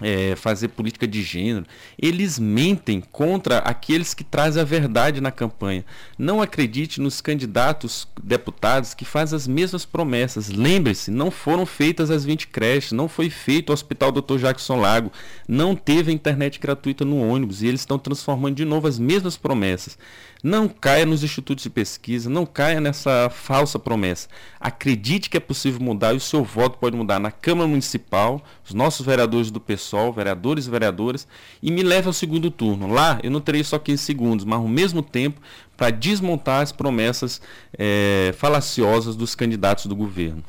é, 0.00 0.36
fazer 0.36 0.68
política 0.68 1.06
de 1.06 1.22
gênero, 1.22 1.66
eles 2.00 2.38
mentem 2.38 3.00
contra 3.00 3.58
aqueles 3.58 4.14
que 4.14 4.24
trazem 4.24 4.60
a 4.60 4.64
verdade 4.64 5.20
na 5.20 5.30
campanha. 5.30 5.84
Não 6.18 6.42
acredite 6.42 7.00
nos 7.00 7.20
candidatos 7.20 8.06
deputados 8.22 8.94
que 8.94 9.04
fazem 9.04 9.36
as 9.36 9.46
mesmas 9.46 9.84
promessas. 9.84 10.48
Lembre-se, 10.48 11.10
não 11.10 11.30
foram 11.30 11.64
feitas 11.64 12.10
as 12.10 12.24
20 12.24 12.48
creches, 12.48 12.92
não 12.92 13.08
foi 13.08 13.30
feito 13.30 13.70
o 13.70 13.72
Hospital 13.72 14.12
Dr. 14.12 14.38
Jackson 14.38 14.76
Lago, 14.76 15.12
não 15.48 15.74
teve 15.74 16.10
a 16.10 16.14
internet 16.14 16.58
gratuita 16.58 17.04
no 17.04 17.18
ônibus 17.18 17.62
e 17.62 17.66
eles 17.66 17.80
estão 17.80 17.98
transformando 17.98 18.56
de 18.56 18.64
novo 18.64 18.86
as 18.86 18.98
mesmas 18.98 19.36
promessas. 19.36 19.98
Não 20.42 20.68
caia 20.68 21.06
nos 21.06 21.24
institutos 21.24 21.62
de 21.62 21.70
pesquisa, 21.70 22.28
não 22.28 22.44
caia 22.44 22.80
nessa 22.80 23.30
falsa 23.30 23.78
promessa. 23.78 24.28
Acredite 24.60 25.30
que 25.30 25.36
é 25.36 25.40
possível 25.40 25.80
mudar 25.80 26.12
e 26.12 26.18
o 26.18 26.20
seu 26.20 26.44
voto 26.44 26.78
pode 26.78 26.96
mudar 26.96 27.18
na 27.18 27.30
Câmara 27.30 27.68
Municipal, 27.68 28.42
os 28.64 28.74
nossos 28.74 29.04
vereadores 29.04 29.50
do 29.50 29.60
PSOL, 29.60 30.12
vereadores 30.12 30.66
e 30.66 30.70
vereadoras, 30.70 31.26
e 31.62 31.70
me 31.70 31.82
leve 31.82 32.06
ao 32.06 32.12
segundo 32.12 32.50
turno. 32.50 32.92
Lá 32.92 33.18
eu 33.22 33.30
não 33.30 33.40
terei 33.40 33.64
só 33.64 33.78
15 33.78 34.02
segundos, 34.02 34.44
mas 34.44 34.58
ao 34.58 34.68
mesmo 34.68 35.02
tempo 35.02 35.40
para 35.76 35.90
desmontar 35.90 36.62
as 36.62 36.72
promessas 36.72 37.40
é, 37.76 38.34
falaciosas 38.36 39.16
dos 39.16 39.34
candidatos 39.34 39.86
do 39.86 39.96
governo. 39.96 40.44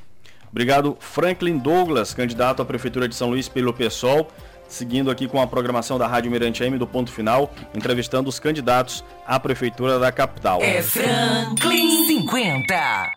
Obrigado, 0.52 0.98
Franklin 1.00 1.58
Douglas, 1.58 2.14
candidato 2.14 2.62
à 2.62 2.66
Prefeitura 2.66 3.08
de 3.08 3.16
São 3.16 3.30
Luís 3.30 3.50
pelo 3.50 3.74
PSOL 3.74 4.32
seguindo 4.68 5.10
aqui 5.10 5.28
com 5.28 5.42
a 5.42 5.48
programação 5.48 5.98
da 5.98 6.08
Rádio 6.08 6.32
Mirante 6.32 6.64
M 6.64 6.78
do 6.78 6.88
Ponto 6.88 7.12
Final, 7.12 7.52
entrevistando 7.76 8.30
os 8.30 8.40
candidatos 8.40 9.04
à 9.26 9.40
Prefeitura 9.40 10.00
da 10.00 10.12
capital. 10.12 10.62
É 10.62 10.82
Franklin 10.82 12.06
50. 12.06 13.12